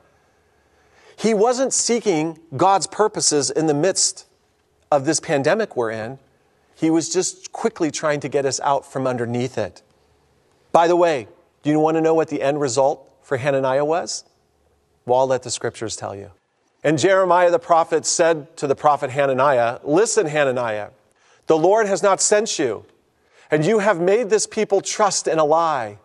[1.16, 4.26] He wasn't seeking God's purposes in the midst
[4.90, 6.18] of this pandemic we're in.
[6.74, 9.82] He was just quickly trying to get us out from underneath it.
[10.72, 11.26] By the way,
[11.62, 14.24] do you want to know what the end result for Hananiah was?
[15.06, 16.30] Well, I'll let the scriptures tell you.
[16.84, 20.90] And Jeremiah the prophet said to the prophet Hananiah, Listen, Hananiah,
[21.46, 22.84] the Lord has not sent you
[23.50, 25.98] and you have made this people trust in a lie.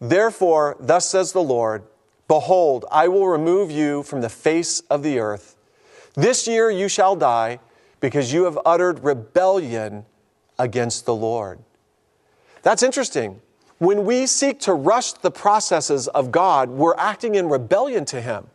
[0.00, 1.82] Therefore, thus says the Lord
[2.28, 5.56] Behold, I will remove you from the face of the earth.
[6.14, 7.58] This year you shall die,
[8.00, 10.04] because you have uttered rebellion
[10.58, 11.58] against the Lord.
[12.62, 13.40] That's interesting.
[13.78, 18.48] When we seek to rush the processes of God, we're acting in rebellion to Him.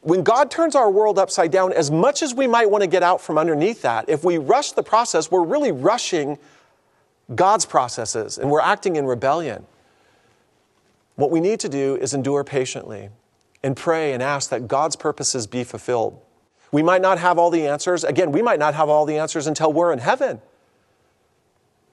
[0.00, 3.02] When God turns our world upside down, as much as we might want to get
[3.02, 6.38] out from underneath that, if we rush the process, we're really rushing
[7.34, 9.66] God's processes and we're acting in rebellion.
[11.16, 13.10] What we need to do is endure patiently
[13.62, 16.20] and pray and ask that God's purposes be fulfilled.
[16.72, 18.04] We might not have all the answers.
[18.04, 20.40] Again, we might not have all the answers until we're in heaven.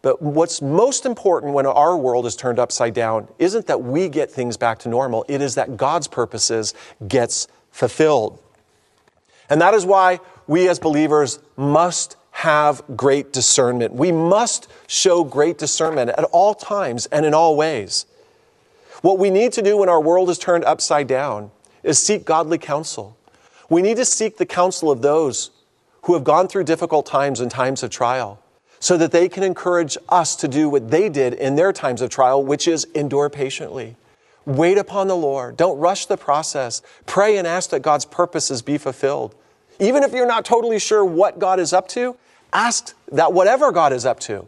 [0.01, 4.31] But what's most important when our world is turned upside down isn't that we get
[4.31, 6.73] things back to normal, it is that God's purposes
[7.07, 8.39] gets fulfilled.
[9.49, 13.93] And that is why we as believers must have great discernment.
[13.93, 18.07] We must show great discernment at all times and in all ways.
[19.03, 21.51] What we need to do when our world is turned upside down
[21.83, 23.15] is seek godly counsel.
[23.69, 25.51] We need to seek the counsel of those
[26.03, 28.41] who have gone through difficult times and times of trial
[28.79, 32.09] so that they can encourage us to do what they did in their times of
[32.09, 33.95] trial, which is endure patiently.
[34.45, 35.57] Wait upon the Lord.
[35.57, 36.81] Don't rush the process.
[37.05, 39.35] Pray and ask that God's purposes be fulfilled.
[39.79, 42.17] Even if you're not totally sure what God is up to,
[42.53, 44.47] ask that whatever God is up to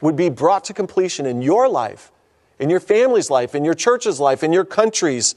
[0.00, 2.10] would be brought to completion in your life,
[2.58, 5.34] in your family's life, in your church's life, in your country's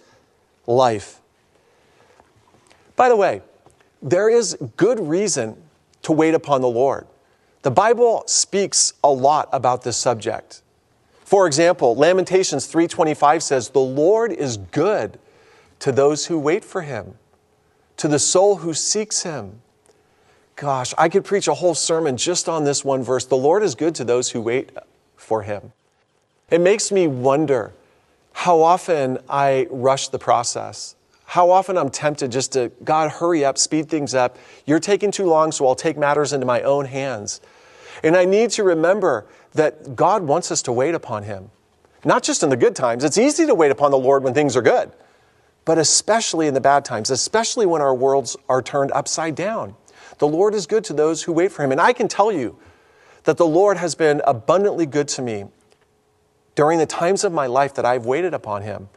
[0.68, 1.22] life.
[2.96, 3.42] By the way,
[4.02, 5.58] there is good reason
[6.04, 7.08] to wait upon the Lord.
[7.64, 10.62] The Bible speaks a lot about this subject.
[11.24, 15.20] For example, Lamentations 3:25 says, "The Lord is good
[15.80, 17.18] to those who wait for him,
[17.98, 19.62] to the soul who seeks him."
[20.62, 23.26] Gosh, I could preach a whole sermon just on this one verse.
[23.26, 24.70] The Lord is good to those who wait
[25.16, 25.74] for him.
[26.52, 27.74] It makes me wonder
[28.32, 30.96] how often I rush the process.
[31.26, 34.38] How often I'm tempted just to, God, hurry up, speed things up.
[34.68, 37.42] You're taking too long, so I'll take matters into my own hands.
[38.04, 41.50] And I need to remember that God wants us to wait upon Him.
[42.06, 43.04] Not just in the good times.
[43.04, 44.92] It's easy to wait upon the Lord when things are good,
[45.66, 49.76] but especially in the bad times, especially when our worlds are turned upside down.
[50.22, 51.72] The Lord is good to those who wait for Him.
[51.72, 52.56] And I can tell you
[53.24, 55.46] that the Lord has been abundantly good to me
[56.54, 58.90] during the times of my life that I've waited upon Him.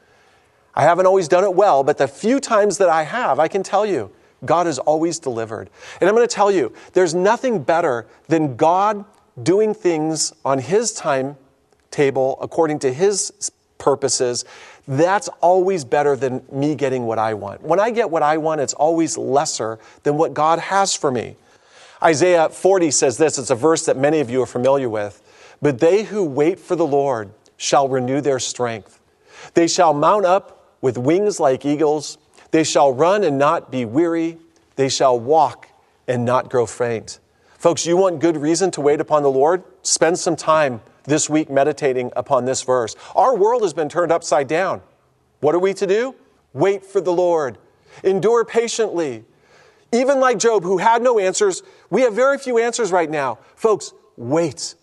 [0.75, 3.63] I haven't always done it well, but the few times that I have, I can
[3.63, 4.11] tell you,
[4.45, 5.71] God has always delivered.
[5.99, 9.07] And I'm going to tell you, there's nothing better than God
[9.43, 14.45] doing things on His timetable according to His purposes.
[14.87, 17.63] That's always better than me getting what I want.
[17.63, 21.37] When I get what I want, it's always lesser than what God has for me.
[22.03, 25.23] Isaiah 40 says this it's a verse that many of you are familiar with.
[25.63, 29.01] But they who wait for the Lord shall renew their strength.
[29.55, 32.19] They shall mount up with wings like eagles.
[32.51, 34.39] They shall run and not be weary.
[34.77, 35.69] They shall walk
[36.07, 37.21] and not grow faint.
[37.59, 39.65] Folks, you want good reason to wait upon the Lord?
[39.83, 42.97] Spend some time this week meditating upon this verse.
[43.15, 44.83] Our world has been turned upside down.
[45.41, 46.15] What are we to do?
[46.53, 47.59] Wait for the Lord.
[48.03, 49.25] Endure patiently.
[49.93, 53.39] Even like Job, who had no answers, we have very few answers right now.
[53.55, 54.75] Folks, wait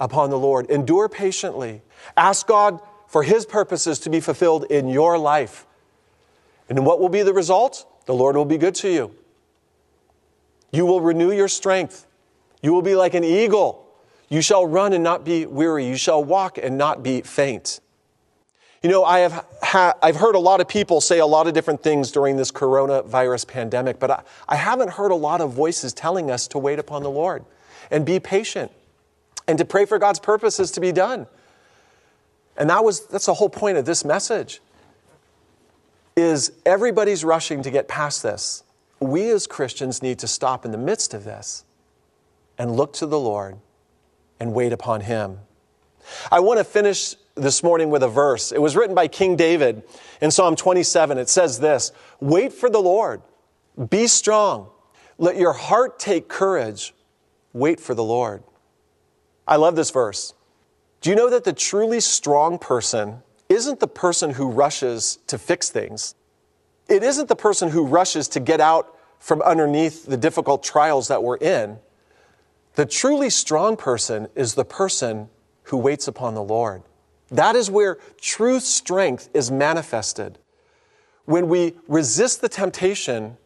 [0.00, 0.70] upon the Lord.
[0.70, 1.82] Endure patiently.
[2.16, 5.66] Ask God for His purposes to be fulfilled in your life.
[6.68, 7.86] And what will be the result?
[8.06, 9.14] The Lord will be good to you.
[10.72, 12.06] You will renew your strength.
[12.62, 13.85] You will be like an eagle.
[14.28, 15.86] You shall run and not be weary.
[15.86, 17.80] You shall walk and not be faint.
[18.82, 21.54] You know, I have ha- I've heard a lot of people say a lot of
[21.54, 25.92] different things during this coronavirus pandemic, but I, I haven't heard a lot of voices
[25.92, 27.44] telling us to wait upon the Lord
[27.90, 28.70] and be patient
[29.48, 31.26] and to pray for God's purposes to be done.
[32.56, 34.60] And that was that's the whole point of this message
[36.16, 38.64] is everybody's rushing to get past this.
[39.00, 41.64] We as Christians need to stop in the midst of this
[42.56, 43.58] and look to the Lord
[44.40, 45.38] and wait upon Him.
[46.30, 48.52] I want to finish this morning with a verse.
[48.52, 49.82] It was written by King David
[50.20, 51.18] in Psalm 27.
[51.18, 53.22] It says this Wait for the Lord,
[53.90, 54.68] be strong,
[55.18, 56.94] let your heart take courage,
[57.52, 58.42] wait for the Lord.
[59.46, 60.34] I love this verse.
[61.00, 65.70] Do you know that the truly strong person isn't the person who rushes to fix
[65.70, 66.14] things.
[66.88, 71.22] It isn't the person who rushes to get out from underneath the difficult trials that
[71.22, 71.78] we're in.
[72.76, 75.30] The truly strong person is the person
[75.64, 76.82] who waits upon the Lord.
[77.30, 80.38] That is where true strength is manifested.
[81.24, 83.38] When we resist the temptation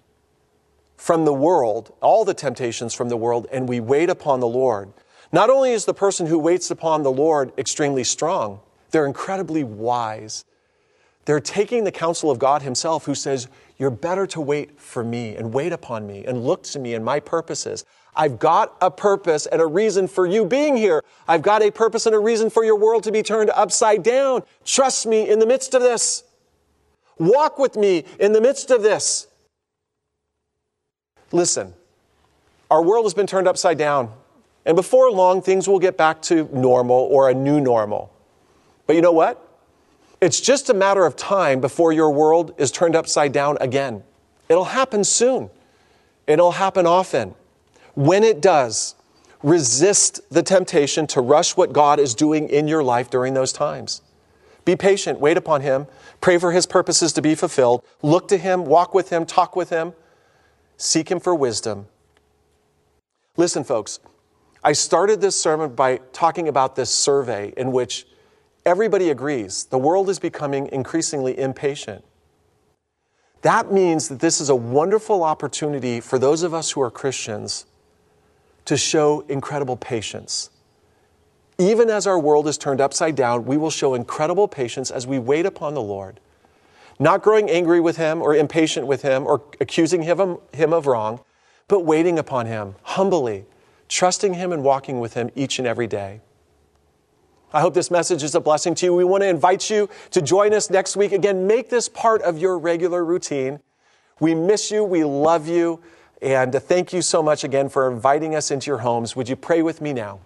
[0.96, 4.92] from the world, all the temptations from the world, and we wait upon the Lord,
[5.32, 8.60] not only is the person who waits upon the Lord extremely strong,
[8.90, 10.44] they're incredibly wise.
[11.24, 13.46] They're taking the counsel of God Himself, who says,
[13.78, 17.04] You're better to wait for me and wait upon me and look to me and
[17.04, 17.84] my purposes.
[18.14, 21.02] I've got a purpose and a reason for you being here.
[21.28, 24.42] I've got a purpose and a reason for your world to be turned upside down.
[24.64, 26.24] Trust me in the midst of this.
[27.18, 29.26] Walk with me in the midst of this.
[31.32, 31.74] Listen,
[32.70, 34.12] our world has been turned upside down,
[34.66, 38.12] and before long, things will get back to normal or a new normal.
[38.86, 39.46] But you know what?
[40.20, 44.02] It's just a matter of time before your world is turned upside down again.
[44.48, 45.48] It'll happen soon.
[46.26, 47.34] It'll happen often.
[47.94, 48.94] When it does,
[49.42, 54.02] resist the temptation to rush what God is doing in your life during those times.
[54.64, 55.86] Be patient, wait upon Him,
[56.20, 59.70] pray for His purposes to be fulfilled, look to Him, walk with Him, talk with
[59.70, 59.94] Him,
[60.76, 61.86] seek Him for wisdom.
[63.36, 64.00] Listen, folks,
[64.62, 68.06] I started this sermon by talking about this survey in which
[68.66, 72.04] everybody agrees the world is becoming increasingly impatient.
[73.40, 77.64] That means that this is a wonderful opportunity for those of us who are Christians
[78.70, 80.48] to show incredible patience.
[81.58, 85.18] Even as our world is turned upside down, we will show incredible patience as we
[85.18, 86.20] wait upon the Lord,
[87.00, 90.38] not growing angry with Him or impatient with Him or accusing Him,
[90.72, 91.18] of wrong,
[91.66, 93.44] but waiting upon Him humbly,
[93.88, 96.20] trusting Him and walking with Him each and every day.
[97.52, 98.94] I hope this message is a blessing to you.
[98.94, 101.10] We want to invite you to join us next week.
[101.10, 103.58] Again, make this part of your regular routine.
[104.20, 104.84] We miss you.
[104.84, 105.82] We love you.
[106.22, 109.16] And thank you so much again for inviting us into your homes.
[109.16, 110.20] Would you pray with me now?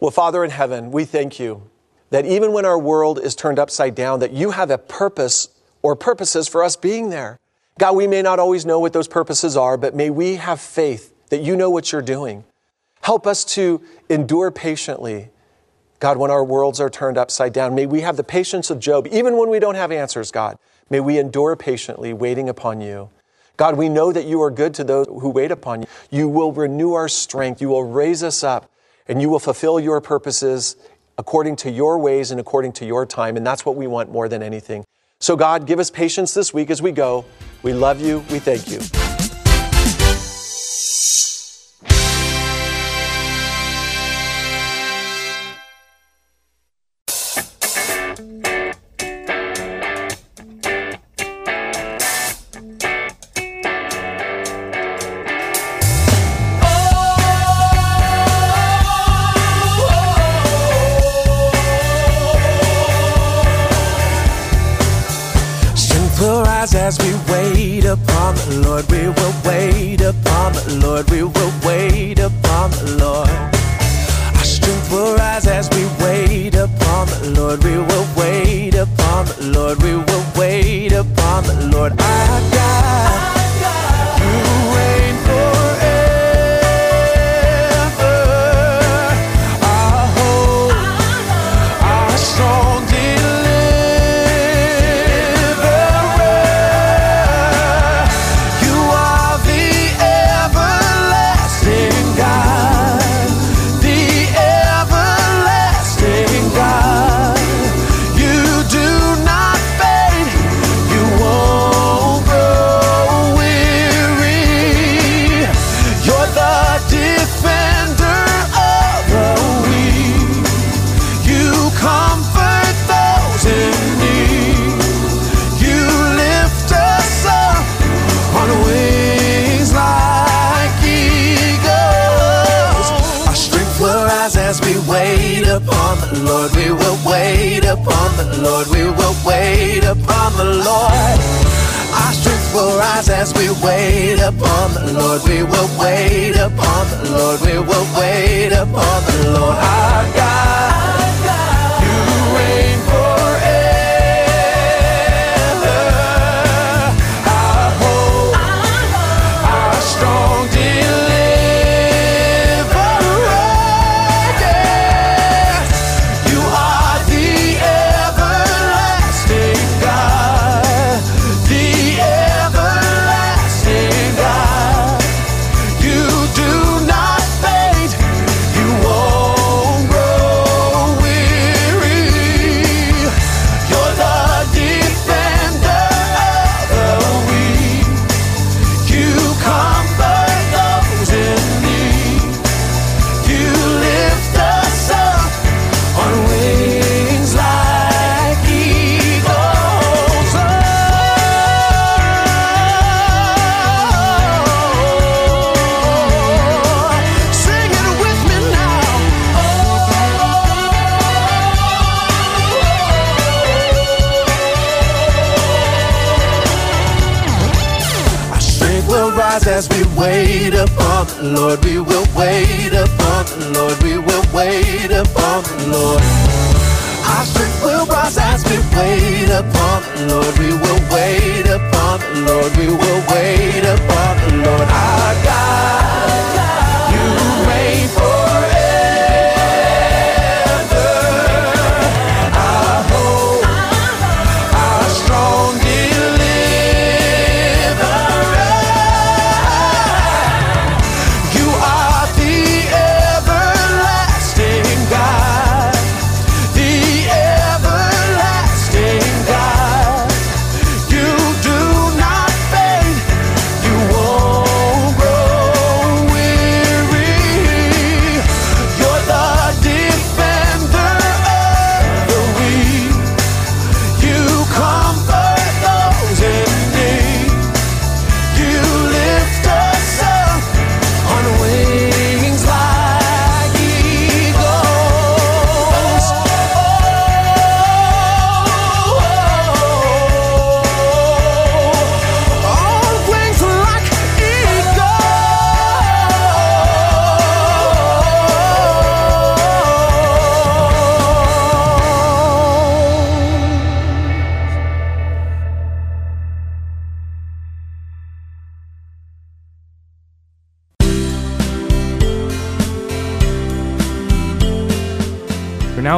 [0.00, 1.68] Well, Father in heaven, we thank you
[2.10, 5.48] that even when our world is turned upside down, that you have a purpose
[5.82, 7.38] or purposes for us being there.
[7.78, 11.12] God, we may not always know what those purposes are, but may we have faith
[11.30, 12.44] that you know what you're doing.
[13.00, 15.30] Help us to endure patiently.
[15.98, 19.08] God, when our worlds are turned upside down, may we have the patience of Job,
[19.10, 20.56] even when we don't have answers, God.
[20.88, 23.10] May we endure patiently, waiting upon you.
[23.56, 25.88] God, we know that you are good to those who wait upon you.
[26.10, 27.60] You will renew our strength.
[27.60, 28.70] You will raise us up
[29.06, 30.76] and you will fulfill your purposes
[31.18, 33.36] according to your ways and according to your time.
[33.36, 34.84] And that's what we want more than anything.
[35.20, 37.24] So, God, give us patience this week as we go.
[37.62, 38.24] We love you.
[38.30, 39.03] We thank you.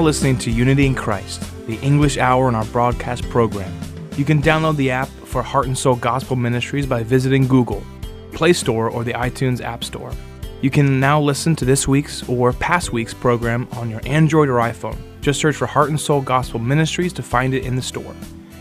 [0.07, 3.77] Listening to Unity in Christ, the English hour in our broadcast program.
[4.17, 7.83] You can download the app for Heart and Soul Gospel Ministries by visiting Google,
[8.33, 10.13] Play Store, or the iTunes App Store.
[10.63, 14.59] You can now listen to this week's or past week's program on your Android or
[14.59, 14.97] iPhone.
[15.23, 18.15] Just search for Heart and Soul Gospel Ministries to find it in the store.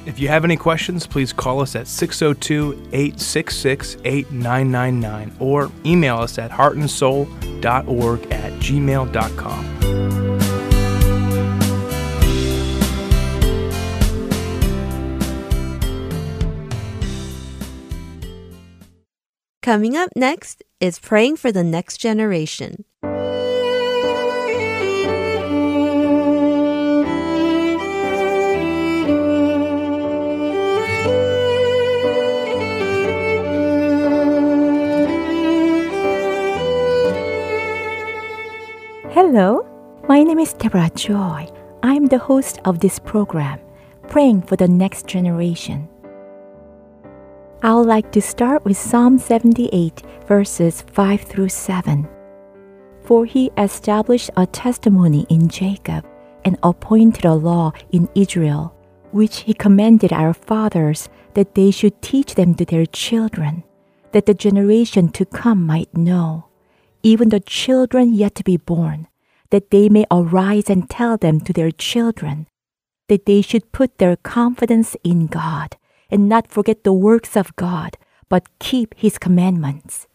[0.07, 6.39] If you have any questions, please call us at 602 866 8999 or email us
[6.39, 10.14] at heartandsoul.org at gmail.com.
[19.65, 22.85] Coming up next is praying for the next generation.
[39.09, 39.65] Hello,
[40.07, 41.49] my name is Deborah Joy.
[41.81, 43.59] I'm the host of this program,
[44.09, 45.89] Praying for the Next Generation.
[47.63, 52.07] I would like to start with Psalm 78, verses 5 through 7.
[53.01, 56.05] For he established a testimony in Jacob
[56.43, 58.75] and appointed a law in Israel,
[59.11, 63.63] which he commanded our fathers that they should teach them to their children,
[64.11, 66.47] that the generation to come might know,
[67.03, 69.07] even the children yet to be born,
[69.49, 72.47] that they may arise and tell them to their children,
[73.07, 75.77] that they should put their confidence in God
[76.15, 77.97] and not forget the works of God,
[78.29, 80.07] but keep his commandments.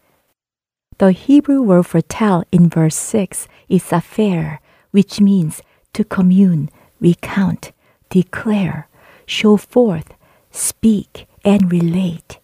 [0.96, 4.60] The Hebrew word for tell in verse 6 is saphar,
[4.92, 5.60] which means
[5.92, 6.70] to commune,
[7.00, 7.72] recount,
[8.08, 8.88] declare,
[9.26, 10.14] show forth,
[10.50, 12.38] speak, and relate.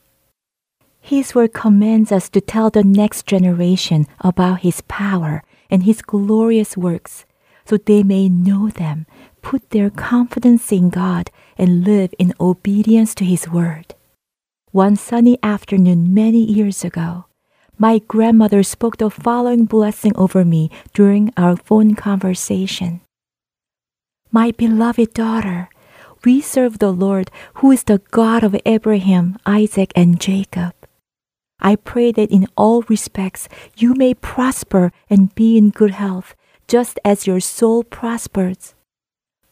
[1.00, 6.76] His word commands us to tell the next generation about His power and His glorious
[6.76, 7.24] works,
[7.64, 9.06] so they may know them,
[9.40, 13.94] put their confidence in God, and live in obedience to His word.
[14.72, 17.26] One sunny afternoon many years ago,
[17.78, 23.00] my grandmother spoke the following blessing over me during our phone conversation.
[24.30, 25.68] My beloved daughter,
[26.24, 30.74] we serve the Lord who is the God of Abraham, Isaac, and Jacob.
[31.60, 36.34] I pray that in all respects you may prosper and be in good health,
[36.68, 38.74] just as your soul prospers.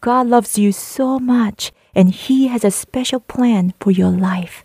[0.01, 4.65] God loves you so much, and He has a special plan for your life.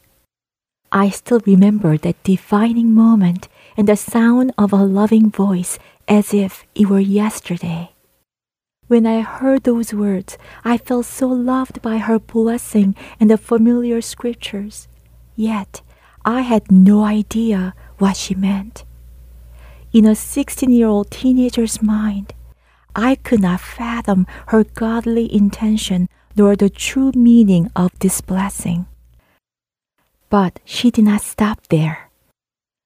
[0.91, 5.77] I still remember that defining moment and the sound of a loving voice
[6.07, 7.91] as if it were yesterday.
[8.87, 14.01] When I heard those words, I felt so loved by her blessing and the familiar
[14.01, 14.87] scriptures.
[15.35, 15.83] Yet,
[16.25, 18.83] I had no idea what she meant.
[19.93, 22.33] In a 16 year old teenager's mind,
[22.95, 26.09] I could not fathom her godly intention
[26.39, 28.85] nor the true meaning of this blessing.
[30.29, 32.09] But she did not stop there.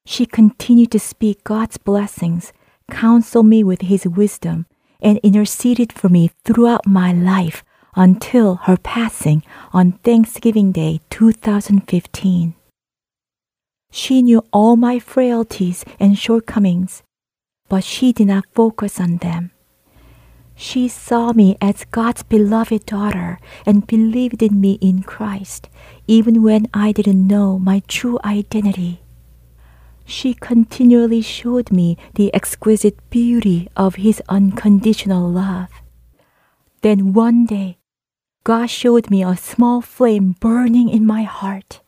[0.08, 2.52] She continued to speak God's blessings,
[2.90, 4.66] counsel me with His wisdom,
[5.00, 7.64] and interceded for me throughout my life
[7.96, 12.56] until her passing on Thanksgiving Day 2015.
[13.92, 17.04] She knew all my frailties and shortcomings,
[17.70, 19.53] but she did not focus on them.
[20.56, 25.70] She saw me as God's beloved daughter and believed in me in Christ,
[26.08, 29.02] even when I didn't know my true identity.
[30.06, 35.70] She continually showed me the exquisite beauty of His unconditional love.
[36.82, 37.78] Then one day,
[38.44, 41.80] God showed me a small flame burning in my heart.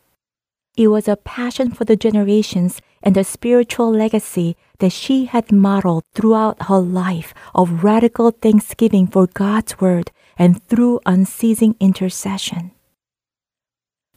[0.76, 6.02] It was a passion for the generations and the spiritual legacy that she had modeled
[6.12, 12.72] throughout her life of radical thanksgiving for God's word and through unceasing intercession.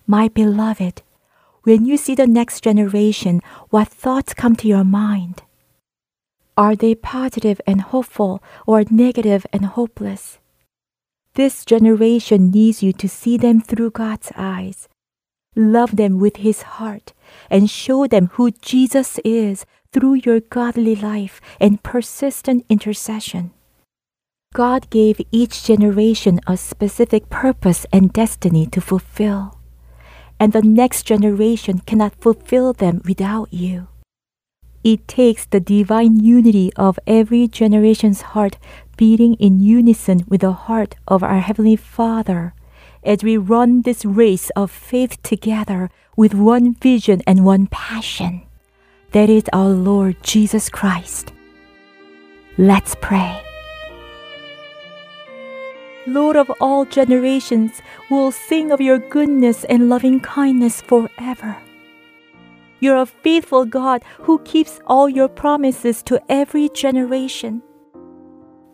[0.08, 1.04] My beloved,
[1.62, 5.44] when you see the next generation, what thoughts come to your mind?
[6.58, 10.40] Are they positive and hopeful or negative and hopeless?
[11.36, 14.90] This generation needs you to see them through God's eyes.
[15.56, 17.14] Love them with His heart
[17.50, 23.52] and show them who Jesus is through your godly life and persistent intercession.
[24.54, 29.60] God gave each generation a specific purpose and destiny to fulfill,
[30.40, 33.88] and the next generation cannot fulfill them without you.
[34.84, 38.58] It takes the divine unity of every generation's heart
[38.96, 42.54] beating in unison with the heart of our Heavenly Father
[43.04, 45.90] as we run this race of faith together
[46.20, 48.42] with one vision and one passion.
[49.14, 51.32] That is our Lord Jesus Christ.
[52.58, 53.42] Let's pray.
[56.06, 61.56] Lord of all generations, we'll sing of your goodness and loving kindness forever.
[62.82, 67.64] You're a faithful God who keeps all your promises to every generation.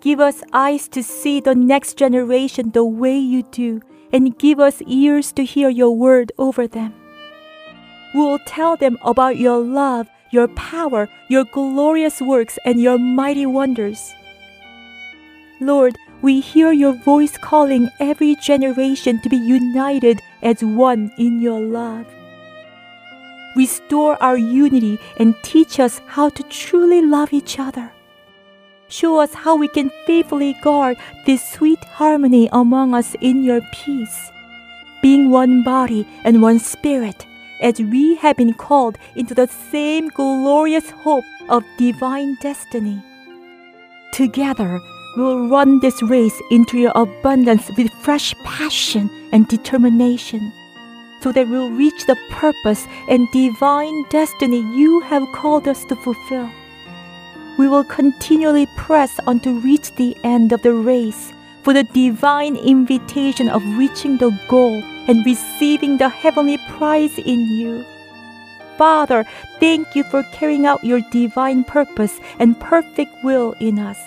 [0.02, 3.82] Give us eyes to see the next generation the way you do,
[4.12, 7.05] and give us ears to hear your word over them.
[8.16, 14.14] We'll tell them about your love, your power, your glorious works, and your mighty wonders.
[15.60, 21.60] Lord, we hear your voice calling every generation to be united as one in your
[21.60, 22.08] love.
[23.58, 27.92] Restore our unity and teach us how to truly love each other.
[28.88, 30.96] Show us how we can faithfully guard
[31.26, 34.32] this sweet harmony among us in your peace,
[35.02, 37.26] being one body and one spirit,
[37.62, 43.02] as we have been called into the same glorious hope of divine destiny.
[44.14, 44.80] Together,
[45.18, 50.52] we'll run this race into your abundance with fresh passion and determination,
[51.22, 56.50] so that we'll reach the purpose and divine destiny you have called us to fulfill
[57.58, 61.32] we will continually press on to reach the end of the race
[61.64, 67.86] for the divine invitation of reaching the goal and receiving the heavenly prize in you.
[68.78, 69.26] Father,
[69.60, 73.98] thank you for carrying out your divine purpose and perfect will in us,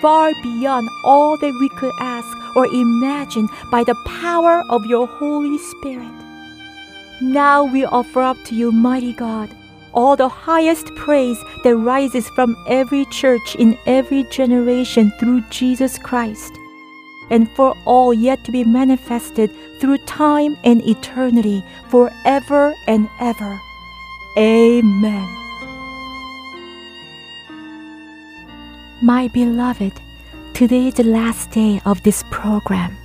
[0.00, 5.58] far beyond all that we could ask or imagine by the power of your Holy
[5.58, 6.10] Spirit.
[7.20, 9.54] Now we offer up to you, mighty God,
[9.92, 16.52] all the highest praise that rises from every church in every generation through Jesus Christ,
[17.32, 23.58] and for all yet to be manifested through time and eternity forever and ever.
[24.36, 25.26] Amen.
[29.00, 29.98] My beloved,
[30.52, 32.96] today is the last day of this program.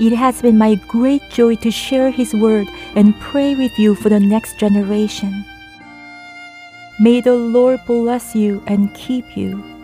[0.00, 4.08] It has been my great joy to share His Word and pray with you for
[4.08, 5.44] the next generation.
[7.00, 9.77] May the Lord bless you and keep you.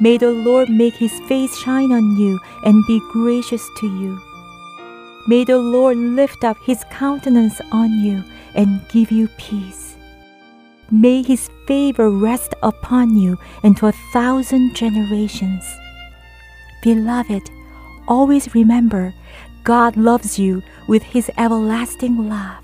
[0.00, 4.20] May the Lord make his face shine on you and be gracious to you.
[5.26, 8.24] May the Lord lift up his countenance on you
[8.54, 9.96] and give you peace.
[10.90, 15.64] May his favor rest upon you into a thousand generations.
[16.82, 17.50] Beloved,
[18.06, 19.14] always remember
[19.62, 22.63] God loves you with his everlasting love.